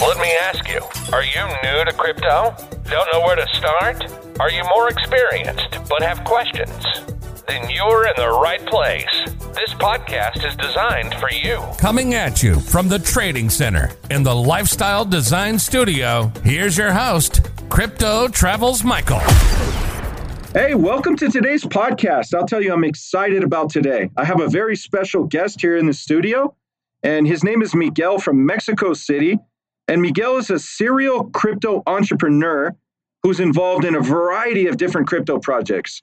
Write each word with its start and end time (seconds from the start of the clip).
Let 0.00 0.18
me 0.18 0.32
ask 0.42 0.68
you 0.68 0.80
are 1.12 1.24
you 1.24 1.44
new 1.64 1.84
to 1.84 1.92
crypto? 1.92 2.54
Don't 2.88 3.12
know 3.12 3.20
where 3.20 3.34
to 3.34 3.46
start? 3.52 4.00
Are 4.38 4.48
you 4.48 4.62
more 4.64 4.88
experienced 4.88 5.76
but 5.88 6.02
have 6.02 6.22
questions? 6.22 6.70
Then 7.48 7.68
you're 7.68 8.06
in 8.06 8.12
the 8.16 8.28
right 8.28 8.64
place. 8.66 9.10
This 9.56 9.74
podcast 9.74 10.46
is 10.46 10.54
designed 10.54 11.14
for 11.14 11.32
you. 11.32 11.60
Coming 11.78 12.14
at 12.14 12.44
you 12.44 12.60
from 12.60 12.88
the 12.88 13.00
Trading 13.00 13.50
Center 13.50 13.90
in 14.08 14.22
the 14.22 14.34
Lifestyle 14.34 15.04
Design 15.04 15.58
Studio, 15.58 16.30
here's 16.44 16.78
your 16.78 16.92
host, 16.92 17.50
Crypto 17.68 18.28
Travels 18.28 18.84
Michael. 18.84 19.20
Hey, 20.54 20.74
welcome 20.74 21.16
to 21.16 21.28
today's 21.28 21.64
podcast. 21.64 22.34
I'll 22.34 22.46
tell 22.46 22.62
you, 22.62 22.72
I'm 22.72 22.84
excited 22.84 23.42
about 23.42 23.70
today. 23.70 24.10
I 24.16 24.24
have 24.24 24.40
a 24.40 24.48
very 24.48 24.76
special 24.76 25.24
guest 25.24 25.60
here 25.60 25.76
in 25.76 25.86
the 25.86 25.92
studio, 25.92 26.54
and 27.02 27.26
his 27.26 27.42
name 27.42 27.62
is 27.62 27.74
Miguel 27.74 28.20
from 28.20 28.46
Mexico 28.46 28.92
City. 28.92 29.40
And 29.88 30.02
Miguel 30.02 30.36
is 30.36 30.50
a 30.50 30.58
serial 30.58 31.24
crypto 31.30 31.82
entrepreneur 31.86 32.76
who's 33.22 33.40
involved 33.40 33.84
in 33.84 33.94
a 33.94 34.00
variety 34.00 34.66
of 34.66 34.76
different 34.76 35.08
crypto 35.08 35.38
projects. 35.38 36.02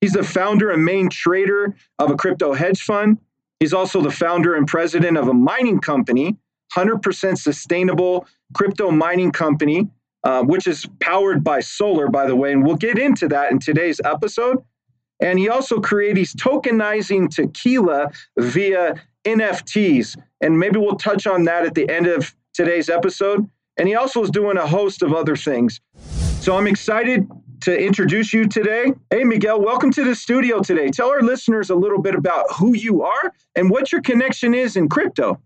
He's 0.00 0.12
the 0.12 0.24
founder 0.24 0.70
and 0.70 0.84
main 0.84 1.08
trader 1.08 1.74
of 1.98 2.10
a 2.10 2.16
crypto 2.16 2.54
hedge 2.54 2.82
fund. 2.82 3.18
He's 3.60 3.72
also 3.72 4.00
the 4.00 4.10
founder 4.10 4.54
and 4.54 4.66
president 4.66 5.16
of 5.16 5.28
a 5.28 5.34
mining 5.34 5.80
company, 5.80 6.36
100% 6.74 7.38
sustainable 7.38 8.26
crypto 8.54 8.90
mining 8.90 9.32
company, 9.32 9.88
uh, 10.24 10.42
which 10.42 10.66
is 10.66 10.86
powered 11.00 11.44
by 11.44 11.60
solar, 11.60 12.08
by 12.08 12.26
the 12.26 12.36
way. 12.36 12.52
And 12.52 12.64
we'll 12.64 12.76
get 12.76 12.98
into 12.98 13.28
that 13.28 13.52
in 13.52 13.58
today's 13.58 14.00
episode. 14.04 14.58
And 15.20 15.38
he 15.38 15.48
also 15.48 15.80
created, 15.80 16.14
creates 16.16 16.34
tokenizing 16.34 17.30
tequila 17.30 18.10
via 18.38 18.96
NFTs. 19.24 20.16
And 20.42 20.58
maybe 20.58 20.78
we'll 20.78 20.96
touch 20.96 21.26
on 21.26 21.44
that 21.44 21.64
at 21.64 21.74
the 21.74 21.88
end 21.88 22.06
of 22.06 22.34
today's 22.56 22.88
episode. 22.88 23.48
And 23.76 23.86
he 23.86 23.94
also 23.94 24.22
is 24.22 24.30
doing 24.30 24.56
a 24.56 24.66
host 24.66 25.02
of 25.02 25.12
other 25.12 25.36
things. 25.36 25.80
So 26.40 26.56
I'm 26.56 26.66
excited 26.66 27.28
to 27.62 27.78
introduce 27.78 28.32
you 28.32 28.48
today. 28.48 28.92
Hey, 29.10 29.24
Miguel, 29.24 29.60
welcome 29.60 29.90
to 29.92 30.04
the 30.04 30.14
studio 30.14 30.60
today. 30.60 30.88
Tell 30.88 31.10
our 31.10 31.20
listeners 31.20 31.70
a 31.70 31.74
little 31.74 32.00
bit 32.00 32.14
about 32.14 32.46
who 32.58 32.74
you 32.74 33.02
are 33.02 33.32
and 33.54 33.70
what 33.70 33.92
your 33.92 34.00
connection 34.00 34.54
is 34.54 34.76
in 34.76 34.88
crypto. 34.88 35.40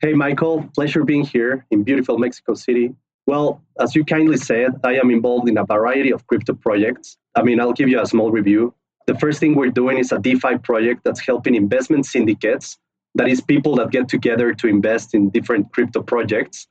Hey, 0.00 0.14
Michael, 0.14 0.68
pleasure 0.74 1.04
being 1.04 1.24
here 1.24 1.66
in 1.70 1.82
beautiful 1.82 2.18
Mexico 2.18 2.54
City. 2.54 2.94
Well, 3.26 3.62
as 3.80 3.94
you 3.94 4.04
kindly 4.04 4.36
said, 4.36 4.72
I 4.84 4.94
am 4.94 5.10
involved 5.10 5.48
in 5.48 5.58
a 5.58 5.64
variety 5.64 6.12
of 6.12 6.26
crypto 6.26 6.54
projects. 6.54 7.16
I 7.34 7.42
mean, 7.42 7.60
I'll 7.60 7.72
give 7.72 7.88
you 7.88 8.00
a 8.00 8.06
small 8.06 8.30
review. 8.30 8.74
The 9.06 9.18
first 9.18 9.40
thing 9.40 9.54
we're 9.54 9.70
doing 9.70 9.98
is 9.98 10.12
a 10.12 10.18
DeFi 10.18 10.58
project 10.58 11.02
that's 11.04 11.20
helping 11.20 11.54
investment 11.54 12.06
syndicates 12.06 12.78
that 13.14 13.28
is 13.28 13.40
people 13.40 13.76
that 13.76 13.90
get 13.90 14.08
together 14.08 14.52
to 14.54 14.66
invest 14.66 15.14
in 15.14 15.30
different 15.30 15.72
crypto 15.72 16.02
projects, 16.02 16.66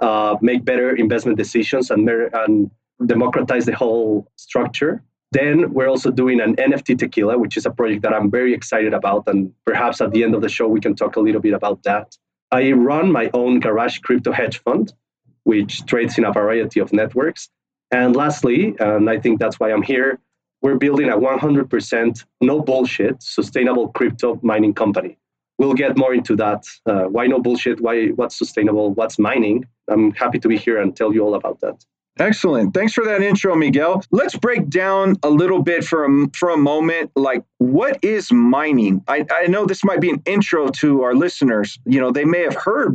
uh, 0.00 0.36
make 0.40 0.64
better 0.64 0.94
investment 0.94 1.36
decisions, 1.36 1.90
and, 1.90 2.08
and 2.08 2.70
democratize 3.06 3.66
the 3.66 3.74
whole 3.74 4.30
structure. 4.36 5.02
Then 5.32 5.72
we're 5.72 5.88
also 5.88 6.10
doing 6.10 6.40
an 6.40 6.56
NFT 6.56 6.98
tequila, 6.98 7.36
which 7.36 7.56
is 7.56 7.66
a 7.66 7.70
project 7.70 8.02
that 8.02 8.14
I'm 8.14 8.30
very 8.30 8.54
excited 8.54 8.94
about. 8.94 9.24
And 9.26 9.52
perhaps 9.66 10.00
at 10.00 10.12
the 10.12 10.22
end 10.24 10.34
of 10.34 10.40
the 10.40 10.48
show, 10.48 10.68
we 10.68 10.80
can 10.80 10.94
talk 10.94 11.16
a 11.16 11.20
little 11.20 11.40
bit 11.40 11.52
about 11.52 11.82
that. 11.82 12.16
I 12.50 12.72
run 12.72 13.12
my 13.12 13.28
own 13.34 13.60
garage 13.60 13.98
crypto 13.98 14.32
hedge 14.32 14.58
fund, 14.62 14.94
which 15.42 15.84
trades 15.84 16.16
in 16.16 16.24
a 16.24 16.32
variety 16.32 16.80
of 16.80 16.92
networks. 16.92 17.50
And 17.90 18.16
lastly, 18.16 18.74
and 18.78 19.10
I 19.10 19.18
think 19.18 19.38
that's 19.38 19.60
why 19.60 19.72
I'm 19.72 19.82
here, 19.82 20.18
we're 20.62 20.76
building 20.76 21.10
a 21.10 21.16
100% 21.16 22.24
no 22.40 22.60
bullshit 22.60 23.22
sustainable 23.22 23.88
crypto 23.88 24.40
mining 24.42 24.74
company 24.74 25.18
we'll 25.58 25.74
get 25.74 25.96
more 25.96 26.14
into 26.14 26.36
that. 26.36 26.64
Uh, 26.86 27.04
why 27.04 27.26
no 27.26 27.40
bullshit? 27.40 27.80
Why 27.80 28.08
what's 28.08 28.38
sustainable? 28.38 28.94
What's 28.94 29.18
mining? 29.18 29.66
I'm 29.88 30.12
happy 30.12 30.38
to 30.38 30.48
be 30.48 30.56
here 30.56 30.80
and 30.80 30.96
tell 30.96 31.12
you 31.12 31.24
all 31.24 31.34
about 31.34 31.60
that. 31.60 31.84
Excellent. 32.18 32.74
Thanks 32.74 32.92
for 32.92 33.04
that 33.04 33.22
intro, 33.22 33.54
Miguel. 33.54 34.02
Let's 34.10 34.36
break 34.36 34.68
down 34.68 35.16
a 35.22 35.30
little 35.30 35.62
bit 35.62 35.84
for 35.84 36.04
a, 36.04 36.26
for 36.34 36.50
a 36.50 36.56
moment. 36.56 37.12
Like, 37.14 37.44
what 37.58 38.02
is 38.02 38.32
mining? 38.32 39.02
I, 39.06 39.24
I 39.30 39.46
know 39.46 39.66
this 39.66 39.84
might 39.84 40.00
be 40.00 40.10
an 40.10 40.20
intro 40.26 40.68
to 40.68 41.02
our 41.02 41.14
listeners. 41.14 41.78
You 41.84 42.00
know, 42.00 42.10
they 42.10 42.24
may 42.24 42.42
have 42.42 42.56
heard 42.56 42.92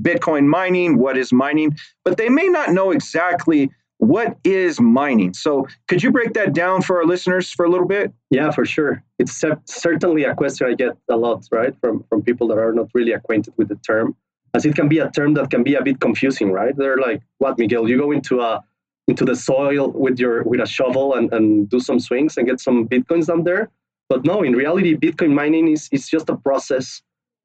Bitcoin 0.00 0.46
mining, 0.46 0.98
what 0.98 1.18
is 1.18 1.32
mining, 1.32 1.76
but 2.04 2.16
they 2.16 2.28
may 2.28 2.46
not 2.46 2.70
know 2.70 2.92
exactly 2.92 3.70
what 4.00 4.38
is 4.44 4.80
mining? 4.80 5.34
So, 5.34 5.66
could 5.86 6.02
you 6.02 6.10
break 6.10 6.32
that 6.32 6.54
down 6.54 6.80
for 6.80 6.98
our 6.98 7.04
listeners 7.04 7.50
for 7.50 7.66
a 7.66 7.68
little 7.68 7.86
bit? 7.86 8.12
Yeah, 8.30 8.50
for 8.50 8.64
sure. 8.64 9.02
It's 9.18 9.44
certainly 9.66 10.24
a 10.24 10.34
question 10.34 10.66
I 10.66 10.74
get 10.74 10.96
a 11.10 11.16
lot, 11.16 11.46
right, 11.52 11.74
from, 11.80 12.04
from 12.08 12.22
people 12.22 12.48
that 12.48 12.58
are 12.58 12.72
not 12.72 12.88
really 12.94 13.12
acquainted 13.12 13.52
with 13.58 13.68
the 13.68 13.76
term, 13.76 14.16
as 14.54 14.64
it 14.64 14.74
can 14.74 14.88
be 14.88 14.98
a 14.98 15.10
term 15.10 15.34
that 15.34 15.50
can 15.50 15.62
be 15.62 15.74
a 15.74 15.82
bit 15.82 16.00
confusing, 16.00 16.50
right? 16.50 16.74
They're 16.74 16.96
like, 16.96 17.20
"What, 17.38 17.58
Miguel? 17.58 17.88
You 17.88 17.98
go 17.98 18.10
into 18.10 18.40
a 18.40 18.64
into 19.06 19.24
the 19.26 19.36
soil 19.36 19.90
with 19.90 20.18
your 20.18 20.44
with 20.44 20.60
a 20.60 20.66
shovel 20.66 21.14
and, 21.14 21.30
and 21.34 21.68
do 21.68 21.78
some 21.78 22.00
swings 22.00 22.38
and 22.38 22.46
get 22.46 22.58
some 22.58 22.88
bitcoins 22.88 23.26
down 23.26 23.44
there?" 23.44 23.68
But 24.08 24.24
no, 24.24 24.42
in 24.42 24.54
reality, 24.54 24.96
Bitcoin 24.96 25.34
mining 25.34 25.68
is 25.68 25.88
is 25.92 26.08
just 26.08 26.30
a 26.30 26.36
process 26.36 27.02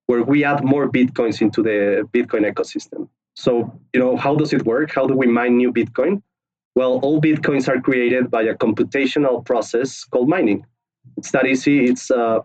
where 0.08 0.24
we 0.24 0.46
add 0.46 0.64
more 0.64 0.90
bitcoins 0.90 1.42
into 1.42 1.62
the 1.62 2.08
Bitcoin 2.14 2.50
ecosystem. 2.50 3.10
So, 3.36 3.78
you 3.94 4.00
know, 4.00 4.16
how 4.16 4.36
does 4.36 4.54
it 4.54 4.66
work? 4.66 4.92
How 4.94 5.06
do 5.06 5.16
we 5.16 5.28
mine 5.28 5.58
new 5.58 5.74
Bitcoin? 5.74 6.22
Well, 6.76 7.00
all 7.00 7.22
Bitcoins 7.22 7.70
are 7.70 7.80
created 7.80 8.30
by 8.30 8.44
a 8.44 8.54
computational 8.54 9.46
process 9.46 10.04
called 10.04 10.28
mining. 10.28 10.66
It's 11.16 11.32
that 11.32 11.46
easy. 11.46 11.86
It's, 11.86 12.12
uh, 12.12 12.40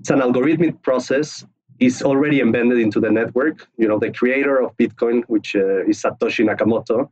it's 0.00 0.10
an 0.10 0.18
algorithmic 0.18 0.82
process. 0.82 1.44
It's 1.78 2.02
already 2.02 2.40
embedded 2.40 2.78
into 2.78 2.98
the 2.98 3.10
network. 3.10 3.68
You 3.76 3.86
know, 3.86 3.98
the 3.98 4.10
creator 4.10 4.60
of 4.60 4.76
Bitcoin, 4.76 5.22
which 5.28 5.54
uh, 5.54 5.84
is 5.84 6.02
Satoshi 6.02 6.44
Nakamoto, 6.44 7.08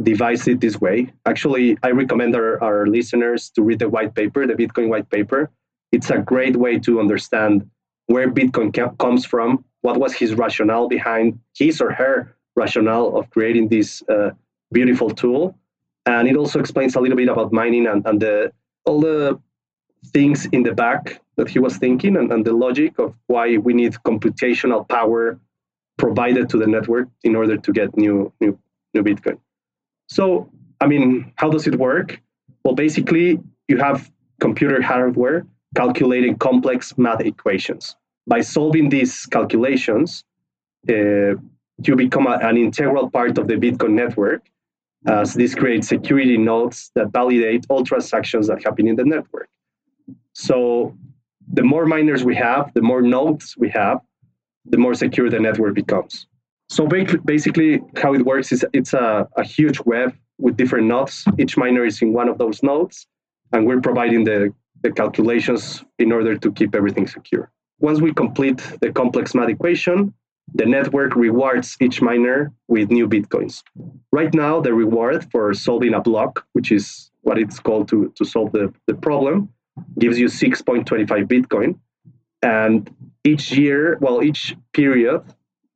devised 0.00 0.46
it 0.46 0.60
this 0.60 0.80
way. 0.80 1.12
Actually, 1.26 1.76
I 1.82 1.90
recommend 1.90 2.36
our, 2.36 2.62
our 2.62 2.86
listeners 2.86 3.50
to 3.56 3.62
read 3.62 3.80
the 3.80 3.88
white 3.88 4.14
paper, 4.14 4.46
the 4.46 4.54
Bitcoin 4.54 4.88
white 4.88 5.10
paper. 5.10 5.50
It's 5.90 6.10
a 6.10 6.18
great 6.18 6.56
way 6.56 6.78
to 6.80 7.00
understand 7.00 7.68
where 8.06 8.30
Bitcoin 8.30 8.72
ca- 8.74 8.94
comes 9.04 9.26
from, 9.26 9.64
what 9.80 9.98
was 9.98 10.14
his 10.14 10.34
rationale 10.34 10.86
behind 10.86 11.40
his 11.56 11.80
or 11.80 11.90
her 11.90 12.36
rationale 12.54 13.16
of 13.16 13.28
creating 13.30 13.68
this 13.68 14.02
uh, 14.08 14.30
beautiful 14.70 15.10
tool 15.10 15.58
and 16.06 16.28
it 16.28 16.36
also 16.36 16.58
explains 16.58 16.94
a 16.96 17.00
little 17.00 17.16
bit 17.16 17.28
about 17.28 17.52
mining 17.52 17.86
and, 17.86 18.04
and 18.06 18.20
the 18.20 18.52
all 18.84 19.00
the 19.00 19.38
things 20.06 20.46
in 20.46 20.62
the 20.62 20.72
back 20.72 21.20
that 21.36 21.48
he 21.48 21.58
was 21.58 21.76
thinking 21.76 22.16
and, 22.16 22.32
and 22.32 22.44
the 22.44 22.52
logic 22.52 22.98
of 22.98 23.14
why 23.28 23.56
we 23.56 23.72
need 23.72 23.94
computational 24.04 24.86
power 24.88 25.38
provided 25.96 26.48
to 26.48 26.58
the 26.58 26.66
network 26.66 27.08
in 27.22 27.36
order 27.36 27.56
to 27.56 27.72
get 27.72 27.96
new 27.96 28.32
new 28.40 28.58
new 28.94 29.02
bitcoin. 29.02 29.38
So 30.08 30.50
i 30.80 30.86
mean 30.86 31.32
how 31.36 31.48
does 31.50 31.66
it 31.66 31.76
work? 31.76 32.20
Well 32.64 32.74
basically 32.74 33.38
you 33.68 33.78
have 33.78 34.10
computer 34.40 34.82
hardware 34.82 35.46
calculating 35.76 36.36
complex 36.36 36.98
math 36.98 37.20
equations. 37.20 37.96
By 38.26 38.40
solving 38.40 38.88
these 38.88 39.26
calculations 39.26 40.24
uh, 40.88 41.34
you 41.86 41.96
become 41.96 42.26
a, 42.26 42.38
an 42.42 42.56
integral 42.56 43.08
part 43.08 43.38
of 43.38 43.46
the 43.46 43.54
bitcoin 43.54 43.92
network 43.92 44.42
as 45.06 45.34
this 45.34 45.54
creates 45.54 45.88
security 45.88 46.38
nodes 46.38 46.90
that 46.94 47.12
validate 47.12 47.66
all 47.68 47.82
transactions 47.84 48.46
that 48.46 48.62
happen 48.62 48.86
in 48.86 48.96
the 48.96 49.04
network. 49.04 49.48
So 50.32 50.96
the 51.52 51.62
more 51.62 51.86
miners 51.86 52.24
we 52.24 52.36
have, 52.36 52.72
the 52.74 52.82
more 52.82 53.02
nodes 53.02 53.54
we 53.58 53.68
have, 53.70 54.00
the 54.64 54.78
more 54.78 54.94
secure 54.94 55.28
the 55.28 55.40
network 55.40 55.74
becomes. 55.74 56.26
So 56.68 56.86
basically, 56.86 57.82
how 57.96 58.14
it 58.14 58.24
works 58.24 58.52
is 58.52 58.64
it's 58.72 58.94
a, 58.94 59.28
a 59.36 59.44
huge 59.44 59.80
web 59.80 60.14
with 60.38 60.56
different 60.56 60.86
nodes. 60.86 61.24
Each 61.38 61.56
miner 61.56 61.84
is 61.84 62.00
in 62.00 62.12
one 62.12 62.28
of 62.28 62.38
those 62.38 62.62
nodes, 62.62 63.06
and 63.52 63.66
we're 63.66 63.80
providing 63.80 64.24
the, 64.24 64.54
the 64.82 64.90
calculations 64.90 65.84
in 65.98 66.12
order 66.12 66.36
to 66.38 66.52
keep 66.52 66.74
everything 66.74 67.06
secure. 67.06 67.50
Once 67.80 68.00
we 68.00 68.14
complete 68.14 68.58
the 68.80 68.92
complex 68.92 69.34
math 69.34 69.48
equation, 69.48 70.14
the 70.54 70.66
network 70.66 71.16
rewards 71.16 71.76
each 71.80 72.02
miner 72.02 72.52
with 72.68 72.90
new 72.90 73.08
bitcoins. 73.08 73.62
Right 74.12 74.32
now, 74.34 74.60
the 74.60 74.74
reward 74.74 75.30
for 75.30 75.54
solving 75.54 75.94
a 75.94 76.00
block, 76.00 76.44
which 76.52 76.72
is 76.72 77.10
what 77.22 77.38
it's 77.38 77.58
called 77.58 77.88
to, 77.88 78.12
to 78.16 78.24
solve 78.24 78.52
the, 78.52 78.72
the 78.86 78.94
problem, 78.94 79.48
gives 79.98 80.18
you 80.18 80.26
6.25 80.26 81.06
bitcoin. 81.26 81.78
And 82.42 82.90
each 83.24 83.52
year, 83.52 83.98
well, 84.00 84.22
each 84.22 84.56
period, 84.72 85.22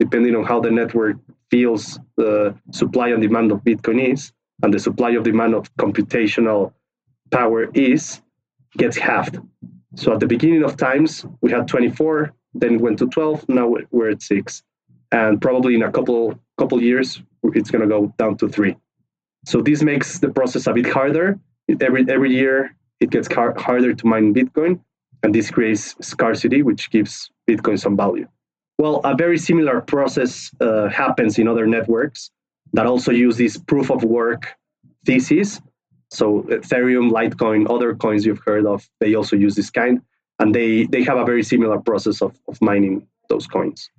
depending 0.00 0.34
on 0.34 0.44
how 0.44 0.60
the 0.60 0.70
network 0.70 1.16
feels 1.50 1.98
the 2.16 2.54
supply 2.72 3.08
and 3.08 3.22
demand 3.22 3.52
of 3.52 3.62
Bitcoin 3.62 4.12
is, 4.12 4.32
and 4.62 4.72
the 4.72 4.78
supply 4.78 5.10
of 5.10 5.22
demand 5.22 5.54
of 5.54 5.74
computational 5.76 6.72
power 7.30 7.70
is, 7.74 8.20
gets 8.76 8.96
halved. 8.96 9.38
So 9.94 10.12
at 10.12 10.20
the 10.20 10.26
beginning 10.26 10.64
of 10.64 10.76
times, 10.76 11.24
we 11.40 11.50
had 11.50 11.68
24, 11.68 12.32
then 12.60 12.74
it 12.74 12.80
went 12.80 12.98
to 12.98 13.06
12, 13.06 13.48
now 13.48 13.74
we're 13.90 14.10
at 14.10 14.22
six. 14.22 14.62
And 15.12 15.40
probably 15.40 15.74
in 15.74 15.82
a 15.82 15.90
couple 15.90 16.38
couple 16.58 16.82
years, 16.82 17.22
it's 17.54 17.70
going 17.70 17.82
to 17.82 17.88
go 17.88 18.12
down 18.18 18.36
to 18.38 18.48
three. 18.48 18.76
So 19.44 19.62
this 19.62 19.82
makes 19.82 20.18
the 20.18 20.30
process 20.30 20.66
a 20.66 20.72
bit 20.72 20.86
harder. 20.86 21.38
Every 21.80 22.04
every 22.08 22.32
year, 22.34 22.74
it 23.00 23.10
gets 23.10 23.28
car- 23.28 23.54
harder 23.56 23.94
to 23.94 24.06
mine 24.06 24.34
Bitcoin, 24.34 24.80
and 25.22 25.34
this 25.34 25.50
creates 25.50 25.94
scarcity, 26.00 26.62
which 26.62 26.90
gives 26.90 27.30
Bitcoin 27.48 27.78
some 27.78 27.96
value. 27.96 28.26
Well, 28.78 29.00
a 29.04 29.14
very 29.16 29.38
similar 29.38 29.80
process 29.80 30.50
uh, 30.60 30.88
happens 30.88 31.38
in 31.38 31.48
other 31.48 31.66
networks 31.66 32.30
that 32.72 32.86
also 32.86 33.12
use 33.12 33.36
this 33.36 33.56
proof 33.56 33.90
of 33.90 34.02
work 34.04 34.54
thesis. 35.06 35.60
So 36.10 36.42
Ethereum, 36.42 37.10
Litecoin, 37.10 37.70
other 37.70 37.94
coins 37.94 38.26
you've 38.26 38.42
heard 38.44 38.66
of, 38.66 38.88
they 39.00 39.14
also 39.14 39.36
use 39.36 39.54
this 39.54 39.70
kind, 39.70 40.02
and 40.38 40.54
they 40.54 40.84
they 40.84 41.02
have 41.02 41.18
a 41.18 41.24
very 41.24 41.42
similar 41.42 41.78
process 41.78 42.22
of, 42.22 42.38
of 42.48 42.60
mining 42.60 43.06
those 43.28 43.46
coins. 43.46 43.90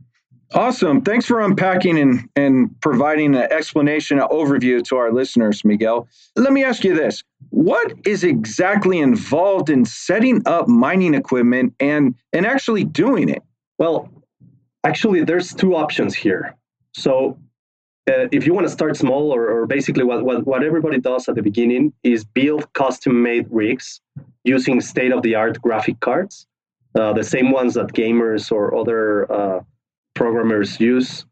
Awesome. 0.54 1.02
Thanks 1.02 1.26
for 1.26 1.42
unpacking 1.42 2.00
and, 2.00 2.30
and 2.38 2.80
providing 2.80 3.36
an 3.36 3.48
explanation, 3.52 4.20
an 4.20 4.28
overview 4.30 4.82
to 4.86 4.96
our 4.96 5.12
listeners, 5.12 5.66
Miguel. 5.66 6.08
Let 6.38 6.54
me 6.54 6.64
ask 6.64 6.86
you 6.86 6.96
this 6.96 7.24
What 7.50 7.94
is 8.06 8.24
exactly 8.24 9.00
involved 9.00 9.70
in 9.70 9.84
setting 9.84 10.42
up 10.46 10.68
mining 10.70 11.16
equipment 11.16 11.74
and, 11.80 12.16
and 12.32 12.46
actually 12.46 12.86
doing 12.86 13.28
it? 13.28 13.44
Well, 13.78 14.10
actually, 14.86 15.24
there's 15.24 15.54
two 15.54 15.76
options 15.76 16.16
here. 16.16 16.56
So, 16.94 17.38
uh, 18.10 18.28
if 18.32 18.46
you 18.46 18.54
want 18.54 18.66
to 18.66 18.72
start 18.72 18.96
small, 18.96 19.36
or, 19.36 19.50
or 19.50 19.68
basically 19.68 20.06
what, 20.06 20.24
what, 20.24 20.48
what 20.48 20.64
everybody 20.64 20.98
does 20.98 21.28
at 21.28 21.36
the 21.36 21.44
beginning 21.44 21.92
is 22.04 22.24
build 22.24 22.72
custom 22.72 23.22
made 23.22 23.48
rigs 23.50 24.00
using 24.48 24.82
state 24.82 25.12
of 25.12 25.22
the 25.22 25.36
art 25.36 25.62
graphic 25.62 26.00
cards, 26.00 26.48
uh, 26.96 27.14
the 27.14 27.24
same 27.24 27.52
ones 27.52 27.74
that 27.76 27.88
gamers 27.94 28.52
or 28.52 28.76
other 28.76 29.32
uh, 29.32 29.60
programmers 30.16 30.80
use. 30.80 31.26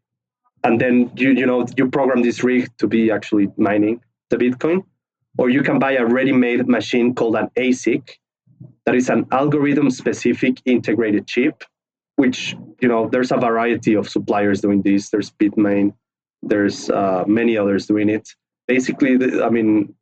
And 0.64 0.80
then 0.80 1.10
you 1.16 1.30
you 1.30 1.46
know 1.46 1.66
you 1.76 1.90
program 1.90 2.22
this 2.22 2.42
rig 2.42 2.70
to 2.78 2.86
be 2.86 3.10
actually 3.10 3.48
mining 3.56 4.00
the 4.30 4.36
bitcoin. 4.36 4.84
Or 5.38 5.50
you 5.50 5.62
can 5.62 5.78
buy 5.78 5.92
a 5.92 6.06
ready-made 6.06 6.66
machine 6.66 7.14
called 7.14 7.36
an 7.36 7.50
asic 7.56 8.04
that 8.86 8.94
is 8.94 9.10
an 9.10 9.26
algorithm 9.32 9.90
specific 9.90 10.54
integrated 10.64 11.26
chip 11.26 11.62
which 12.16 12.56
you 12.80 12.88
know 12.88 13.08
there's 13.08 13.30
a 13.30 13.36
variety 13.36 13.94
of 13.94 14.08
suppliers 14.08 14.60
doing 14.60 14.82
this. 14.82 15.10
There's 15.10 15.30
bitmain 15.30 15.94
there's 16.42 16.90
uh, 16.90 17.24
many 17.26 17.56
others 17.56 17.86
doing 17.86 18.08
it. 18.08 18.28
Basically 18.66 19.12
i 19.42 19.48
mean 19.48 19.94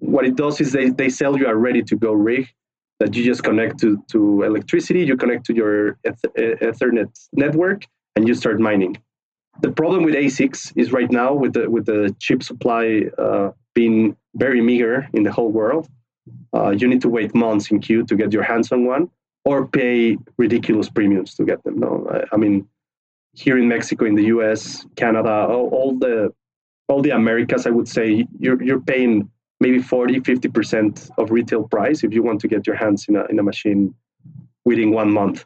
what 0.00 0.24
it 0.24 0.36
does 0.36 0.60
is 0.60 0.72
they, 0.72 0.90
they 0.90 1.08
sell 1.08 1.38
you 1.38 1.46
a 1.46 1.54
ready 1.54 1.82
to 1.82 1.96
go 1.96 2.12
rig 2.12 2.48
that 3.00 3.14
you 3.14 3.24
just 3.24 3.44
connect 3.44 3.78
to, 3.78 4.02
to 4.08 4.42
electricity 4.42 5.04
you 5.04 5.16
connect 5.16 5.46
to 5.46 5.54
your 5.54 5.98
ethernet 6.04 7.10
network 7.32 7.86
and 8.16 8.26
you 8.26 8.34
start 8.34 8.58
mining. 8.58 8.96
The 9.60 9.70
problem 9.70 10.02
with 10.04 10.14
ASICs 10.14 10.72
is 10.76 10.92
right 10.92 11.10
now 11.10 11.32
with 11.32 11.52
the 11.52 11.68
with 11.68 11.86
the 11.86 12.14
chip 12.20 12.42
supply 12.42 13.02
uh, 13.18 13.50
being 13.74 14.16
very 14.34 14.60
meager 14.60 15.08
in 15.12 15.22
the 15.24 15.32
whole 15.32 15.50
world, 15.50 15.88
uh, 16.54 16.70
you 16.70 16.86
need 16.86 17.00
to 17.02 17.08
wait 17.08 17.34
months 17.34 17.70
in 17.70 17.80
queue 17.80 18.04
to 18.04 18.14
get 18.16 18.32
your 18.32 18.42
hands 18.42 18.70
on 18.70 18.86
one, 18.86 19.10
or 19.44 19.66
pay 19.66 20.16
ridiculous 20.36 20.88
premiums 20.88 21.34
to 21.34 21.44
get 21.44 21.62
them. 21.64 21.78
No, 21.78 22.06
I, 22.10 22.34
I 22.34 22.36
mean, 22.36 22.68
here 23.32 23.58
in 23.58 23.66
Mexico, 23.68 24.04
in 24.04 24.14
the 24.14 24.26
U.S., 24.34 24.86
Canada, 24.96 25.46
all, 25.48 25.68
all 25.70 25.98
the 25.98 26.32
all 26.88 27.02
the 27.02 27.10
Americas, 27.10 27.66
I 27.66 27.70
would 27.70 27.88
say 27.88 28.26
you're 28.38 28.62
you're 28.62 28.80
paying 28.80 29.28
maybe 29.60 29.80
40, 29.80 30.20
50 30.20 30.48
percent 30.48 31.10
of 31.18 31.30
retail 31.30 31.66
price 31.68 32.04
if 32.04 32.12
you 32.12 32.22
want 32.22 32.40
to 32.40 32.48
get 32.48 32.66
your 32.66 32.76
hands 32.76 33.06
in 33.08 33.16
a 33.16 33.24
in 33.26 33.38
a 33.38 33.42
machine 33.42 33.94
within 34.64 34.90
one 34.90 35.10
month 35.12 35.44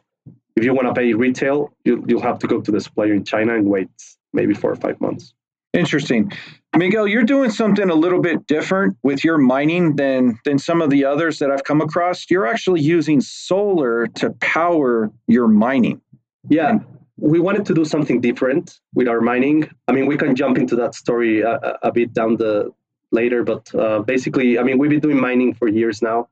if 0.55 0.63
you 0.63 0.73
want 0.73 0.87
to 0.87 0.93
pay 0.93 1.13
retail, 1.13 1.73
you, 1.83 2.03
you'll 2.07 2.21
have 2.21 2.39
to 2.39 2.47
go 2.47 2.61
to 2.61 2.71
the 2.71 2.79
supplier 2.79 3.13
in 3.13 3.23
China 3.23 3.55
and 3.55 3.67
wait 3.67 3.89
maybe 4.33 4.53
four 4.53 4.71
or 4.71 4.75
five 4.75 4.99
months. 5.01 5.33
Interesting. 5.73 6.31
Miguel, 6.77 7.07
you're 7.07 7.23
doing 7.23 7.49
something 7.49 7.89
a 7.89 7.95
little 7.95 8.21
bit 8.21 8.45
different 8.45 8.95
with 9.01 9.23
your 9.23 9.39
mining 9.39 9.95
than 9.95 10.39
than 10.45 10.59
some 10.59 10.83
of 10.83 10.91
the 10.91 11.03
others 11.03 11.39
that 11.39 11.49
I've 11.49 11.63
come 11.63 11.81
across. 11.81 12.29
You're 12.29 12.45
actually 12.45 12.81
using 12.81 13.21
solar 13.21 14.05
to 14.07 14.29
power 14.39 15.11
your 15.27 15.47
mining. 15.47 15.99
Yeah, 16.47 16.79
we 17.17 17.39
wanted 17.39 17.65
to 17.67 17.73
do 17.73 17.85
something 17.85 18.21
different 18.21 18.79
with 18.93 19.07
our 19.07 19.21
mining. 19.21 19.67
I 19.87 19.93
mean, 19.93 20.05
we 20.05 20.15
can 20.15 20.35
jump 20.35 20.59
into 20.59 20.75
that 20.75 20.93
story 20.93 21.41
a, 21.41 21.77
a 21.81 21.91
bit 21.91 22.13
down 22.13 22.37
the 22.37 22.71
later, 23.13 23.43
but 23.43 23.73
uh, 23.75 23.99
basically, 23.99 24.59
I 24.59 24.63
mean, 24.63 24.77
we've 24.77 24.89
been 24.89 24.99
doing 24.99 25.19
mining 25.19 25.53
for 25.53 25.67
years 25.67 26.01
now, 26.01 26.29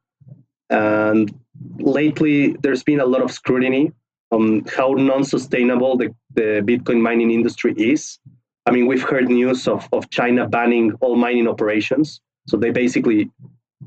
and 0.70 1.34
lately 1.78 2.54
there's 2.62 2.84
been 2.84 3.00
a 3.00 3.06
lot 3.06 3.22
of 3.22 3.32
scrutiny 3.32 3.92
on 4.32 4.64
how 4.76 4.94
non-sustainable 4.94 5.98
the, 5.98 6.14
the 6.34 6.62
Bitcoin 6.64 7.02
mining 7.02 7.32
industry 7.32 7.74
is. 7.78 8.20
I 8.66 8.72
mean, 8.72 8.86
we've 8.88 9.04
heard 9.04 9.30
news 9.30 9.68
of, 9.68 9.88
of 9.92 10.10
China 10.10 10.48
banning 10.48 10.94
all 11.02 11.16
mining 11.16 11.48
operations. 11.48 12.22
So 12.48 12.58
they 12.58 12.72
basically, 12.72 13.30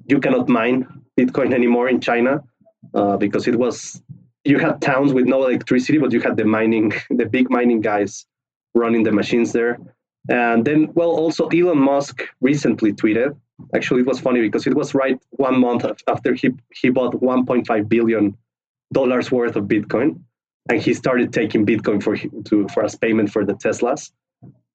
you 0.06 0.20
cannot 0.20 0.48
mine 0.48 0.86
Bitcoin 1.18 1.54
anymore 1.54 1.88
in 1.88 2.00
China 2.00 2.42
uh, 2.92 3.16
because 3.16 3.48
it 3.48 3.56
was, 3.56 4.02
you 4.44 4.58
had 4.58 4.80
towns 4.80 5.14
with 5.14 5.26
no 5.26 5.46
electricity, 5.46 5.98
but 5.98 6.12
you 6.12 6.20
had 6.20 6.36
the 6.36 6.44
mining, 6.44 6.92
the 7.10 7.26
big 7.26 7.50
mining 7.50 7.80
guys 7.80 8.26
running 8.74 9.02
the 9.02 9.12
machines 9.12 9.52
there. 9.52 9.78
And 10.28 10.64
then, 10.64 10.90
well, 10.94 11.10
also 11.10 11.48
Elon 11.48 11.78
Musk 11.78 12.22
recently 12.40 12.92
tweeted. 12.92 13.36
Actually, 13.74 14.00
it 14.00 14.06
was 14.06 14.20
funny 14.20 14.40
because 14.40 14.66
it 14.66 14.74
was 14.74 14.94
right 14.94 15.20
one 15.30 15.60
month 15.60 15.84
after 16.08 16.34
he, 16.34 16.50
he 16.72 16.88
bought 16.90 17.14
1.5 17.14 17.88
billion 17.88 18.36
dollars 18.92 19.30
worth 19.30 19.56
of 19.56 19.64
Bitcoin 19.64 20.20
and 20.68 20.80
he 20.80 20.94
started 20.94 21.32
taking 21.32 21.66
Bitcoin 21.66 22.02
for 22.02 22.16
to 22.16 22.68
for 22.68 22.84
as 22.84 22.94
payment 22.94 23.30
for 23.30 23.44
the 23.44 23.54
Teslas. 23.54 24.10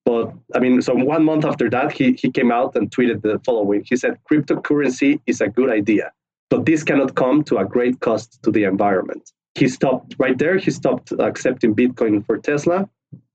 But 0.05 0.33
I 0.55 0.59
mean, 0.59 0.81
so 0.81 0.93
one 0.95 1.23
month 1.25 1.45
after 1.45 1.69
that, 1.69 1.91
he 1.91 2.13
he 2.13 2.29
came 2.31 2.51
out 2.51 2.75
and 2.75 2.89
tweeted 2.91 3.21
the 3.21 3.39
following. 3.45 3.83
He 3.85 3.95
said, 3.95 4.17
"Cryptocurrency 4.29 5.19
is 5.25 5.41
a 5.41 5.47
good 5.47 5.69
idea, 5.69 6.11
but 6.49 6.65
this 6.65 6.83
cannot 6.83 7.15
come 7.15 7.43
to 7.45 7.57
a 7.57 7.65
great 7.65 7.99
cost 7.99 8.41
to 8.43 8.51
the 8.51 8.63
environment." 8.63 9.31
He 9.55 9.67
stopped 9.67 10.15
right 10.19 10.37
there. 10.37 10.57
He 10.57 10.71
stopped 10.71 11.11
accepting 11.19 11.75
Bitcoin 11.75 12.25
for 12.25 12.37
Tesla, 12.37 12.87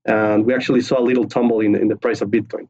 and 0.05 0.45
we 0.45 0.53
actually 0.53 0.81
saw 0.81 0.99
a 0.99 1.05
little 1.09 1.27
tumble 1.27 1.59
in 1.61 1.75
in 1.75 1.87
the 1.87 1.95
price 1.95 2.21
of 2.21 2.29
Bitcoin. 2.29 2.67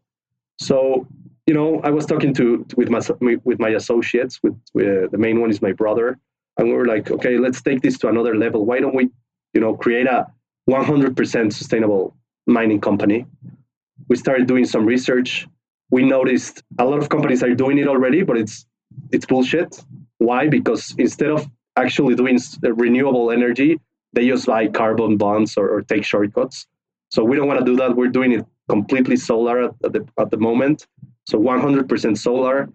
So 0.60 1.08
you 1.48 1.54
know, 1.54 1.80
I 1.84 1.92
was 1.92 2.06
talking 2.06 2.34
to 2.36 2.66
with 2.78 2.90
my 2.90 3.02
with 3.44 3.60
my 3.60 3.70
associates. 3.70 4.40
With, 4.44 4.56
with 4.74 5.12
the 5.12 5.18
main 5.18 5.42
one 5.42 5.50
is 5.50 5.62
my 5.62 5.74
brother, 5.74 6.18
and 6.58 6.68
we 6.70 6.74
were 6.74 6.88
like, 6.88 7.12
okay, 7.12 7.38
let's 7.38 7.62
take 7.62 7.82
this 7.82 7.98
to 8.00 8.08
another 8.08 8.36
level. 8.36 8.66
Why 8.66 8.80
don't 8.80 8.96
we 8.96 9.10
you 9.56 9.62
know, 9.62 9.76
create 9.76 10.06
a 10.06 10.28
100% 10.70 11.54
sustainable 11.54 12.16
mining 12.46 12.82
company. 12.82 13.26
We 14.10 14.18
started 14.18 14.48
doing 14.48 14.66
some 14.66 14.86
research. 14.86 15.48
We 15.90 16.04
noticed 16.04 16.62
a 16.78 16.86
lot 16.86 17.00
of 17.00 17.10
companies 17.10 17.42
are 17.42 17.56
doing 17.56 17.78
it 17.80 17.88
already, 17.88 18.22
but 18.22 18.38
it's 18.38 18.66
it's 19.12 19.26
bullshit. 19.26 19.84
Why? 20.18 20.48
Because 20.48 20.94
instead 20.98 21.32
of 21.32 21.48
actually 21.78 22.16
doing 22.16 22.38
renewable 22.62 23.32
energy, 23.32 23.80
they 24.14 24.28
just 24.28 24.46
buy 24.46 24.68
carbon 24.68 25.18
bonds 25.18 25.58
or, 25.58 25.70
or 25.70 25.82
take 25.82 26.04
shortcuts. 26.04 26.68
So 27.10 27.24
we 27.24 27.36
don't 27.36 27.48
want 27.48 27.60
to 27.60 27.66
do 27.66 27.76
that. 27.78 27.96
We're 27.96 28.08
doing 28.08 28.32
it 28.34 28.46
completely 28.70 29.16
solar 29.16 29.64
at, 29.64 29.94
the 29.94 30.08
at 30.20 30.32
the 30.32 30.38
moment. 30.38 30.88
So 31.28 31.40
100% 31.40 32.18
solar, 32.18 32.70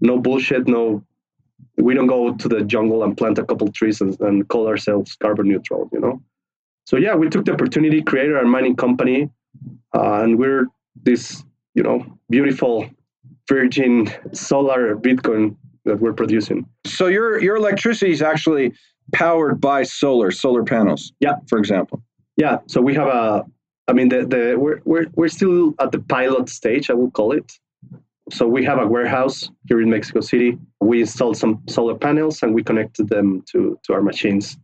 no 0.00 0.18
bullshit, 0.18 0.66
no 0.68 1.04
we 1.76 1.94
don't 1.94 2.06
go 2.06 2.34
to 2.34 2.48
the 2.48 2.62
jungle 2.62 3.02
and 3.02 3.16
plant 3.16 3.38
a 3.38 3.44
couple 3.44 3.70
trees 3.72 4.00
and, 4.00 4.18
and 4.20 4.48
call 4.48 4.68
ourselves 4.68 5.16
carbon 5.16 5.48
neutral, 5.48 5.88
you 5.92 6.00
know? 6.00 6.22
So 6.86 6.96
yeah, 6.96 7.14
we 7.14 7.28
took 7.28 7.46
the 7.46 7.52
opportunity, 7.52 8.02
created 8.02 8.36
our 8.36 8.44
mining 8.44 8.76
company, 8.76 9.30
uh, 9.94 10.22
and 10.22 10.38
we're 10.38 10.66
this, 11.02 11.42
you 11.74 11.82
know, 11.82 12.04
beautiful 12.30 12.88
virgin 13.48 14.10
solar 14.32 14.94
Bitcoin 14.96 15.56
that 15.84 16.00
we're 16.00 16.12
producing. 16.12 16.66
So 16.86 17.06
your 17.06 17.40
your 17.40 17.56
electricity 17.56 18.12
is 18.12 18.22
actually 18.22 18.72
powered 19.12 19.60
by 19.60 19.82
solar, 19.82 20.30
solar 20.30 20.62
panels. 20.62 21.12
Yeah. 21.20 21.36
For 21.48 21.58
example. 21.58 22.02
Yeah. 22.36 22.58
So 22.66 22.80
we 22.80 22.94
have 22.94 23.08
a 23.08 23.44
I 23.88 23.92
mean 23.92 24.08
the, 24.08 24.26
the 24.26 24.56
we're, 24.58 24.80
we're 24.84 25.06
we're 25.14 25.28
still 25.28 25.74
at 25.78 25.92
the 25.92 25.98
pilot 25.98 26.48
stage, 26.48 26.90
I 26.90 26.94
will 26.94 27.10
call 27.10 27.32
it. 27.32 27.52
So 28.30 28.46
we 28.46 28.64
have 28.64 28.78
a 28.78 28.86
warehouse 28.86 29.50
here 29.68 29.82
in 29.82 29.90
Mexico 29.90 30.20
City. 30.20 30.58
We 30.80 31.00
installed 31.00 31.36
some 31.36 31.62
solar 31.68 31.94
panels 31.94 32.42
and 32.42 32.54
we 32.54 32.62
connected 32.62 33.08
them 33.08 33.44
to, 33.52 33.78
to 33.84 33.92
our 33.92 34.00
machines. 34.00 34.56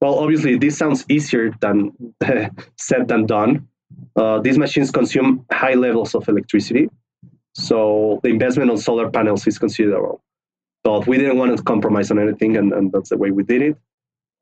Well, 0.00 0.18
obviously, 0.18 0.58
this 0.58 0.76
sounds 0.76 1.06
easier 1.08 1.52
than 1.60 1.92
said 2.76 3.08
than 3.08 3.26
done. 3.26 3.66
Uh, 4.14 4.40
these 4.40 4.58
machines 4.58 4.90
consume 4.90 5.46
high 5.50 5.74
levels 5.74 6.14
of 6.14 6.28
electricity, 6.28 6.88
so 7.54 8.20
the 8.22 8.28
investment 8.28 8.70
on 8.70 8.78
solar 8.78 9.10
panels 9.10 9.46
is 9.46 9.58
considerable. 9.58 10.22
But 10.84 11.06
we 11.06 11.18
didn't 11.18 11.38
want 11.38 11.56
to 11.56 11.62
compromise 11.62 12.10
on 12.10 12.18
anything, 12.18 12.56
and, 12.56 12.72
and 12.72 12.92
that's 12.92 13.08
the 13.08 13.16
way 13.16 13.30
we 13.32 13.42
did 13.42 13.62
it. 13.62 13.76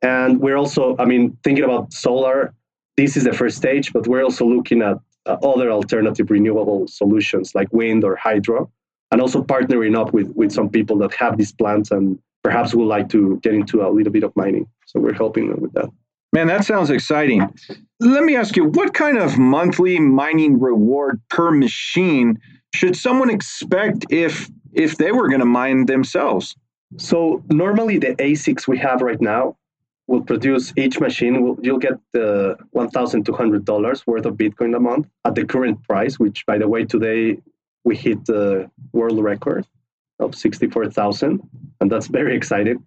And 0.03 0.41
we're 0.41 0.57
also, 0.57 0.97
I 0.99 1.07
mean, 1.07 1.39
thinking 1.43 1.65
about 1.65 1.93
solar. 1.93 2.53
This 2.97 3.17
is 3.17 3.25
the 3.25 3.33
first 3.33 3.57
stage, 3.57 3.93
but 3.93 4.07
we're 4.07 4.23
also 4.23 4.47
looking 4.47 4.83
at 4.83 4.97
uh, 5.27 5.37
other 5.43 5.71
alternative 5.71 6.31
renewable 6.31 6.87
solutions 6.87 7.55
like 7.55 7.73
wind 7.73 8.05
or 8.05 8.17
hydro, 8.17 8.71
and 9.11 9.21
also 9.21 9.43
partnering 9.43 9.97
up 9.97 10.13
with, 10.13 10.29
with 10.35 10.53
some 10.53 10.69
people 10.69 10.97
that 10.99 11.15
have 11.15 11.37
these 11.37 11.53
plants 11.53 11.91
and 11.91 12.19
perhaps 12.43 12.75
would 12.75 12.87
like 12.87 13.09
to 13.11 13.39
get 13.43 13.55
into 13.55 13.83
a 13.83 13.91
little 13.91 14.13
bit 14.13 14.23
of 14.23 14.35
mining. 14.37 14.67
So 14.87 15.01
we're 15.01 15.13
helping 15.13 15.51
them 15.51 15.61
with 15.61 15.73
that. 15.73 15.89
Man, 16.33 16.47
that 16.49 16.65
sounds 16.65 16.91
exciting. 16.91 17.49
Let 18.01 18.25
me 18.25 18.37
ask 18.37 18.57
you, 18.57 18.65
what 18.65 18.95
kind 18.95 19.19
of 19.19 19.39
monthly 19.39 19.99
mining 19.99 20.61
reward 20.61 21.21
per 21.29 21.51
machine 21.51 22.39
should 22.75 22.97
someone 22.97 23.31
expect 23.31 24.05
if 24.11 24.51
if 24.73 24.99
they 24.99 25.13
were 25.13 25.29
going 25.29 25.41
to 25.41 25.47
mine 25.47 25.87
themselves? 25.87 26.55
So 26.99 27.43
normally 27.49 27.99
the 27.99 28.15
ASICs 28.17 28.69
we 28.69 28.79
have 28.79 29.01
right 29.01 29.21
now 29.21 29.57
will 30.07 30.23
produce 30.23 30.73
each 30.77 31.01
machine. 31.01 31.43
Will, 31.43 31.59
you'll 31.63 31.79
get 31.79 31.99
the 32.13 32.57
hundred 33.35 33.65
dollars 33.65 34.07
worth 34.07 34.27
of 34.27 34.35
Bitcoin 34.35 34.77
a 34.77 34.81
month 34.81 35.09
at 35.25 35.35
the 35.35 35.45
current 35.45 35.83
price, 35.85 36.19
which 36.19 36.45
by 36.47 36.59
the 36.59 36.69
way 36.69 36.85
today 36.85 37.39
we 37.85 37.97
hit 37.97 38.25
the 38.27 38.71
world 38.93 39.23
record 39.23 39.67
of 40.19 40.35
sixty 40.35 40.69
four 40.69 40.89
thousand, 40.91 41.41
and 41.81 41.91
that's 41.91 42.07
very 42.07 42.37
exciting. 42.37 42.83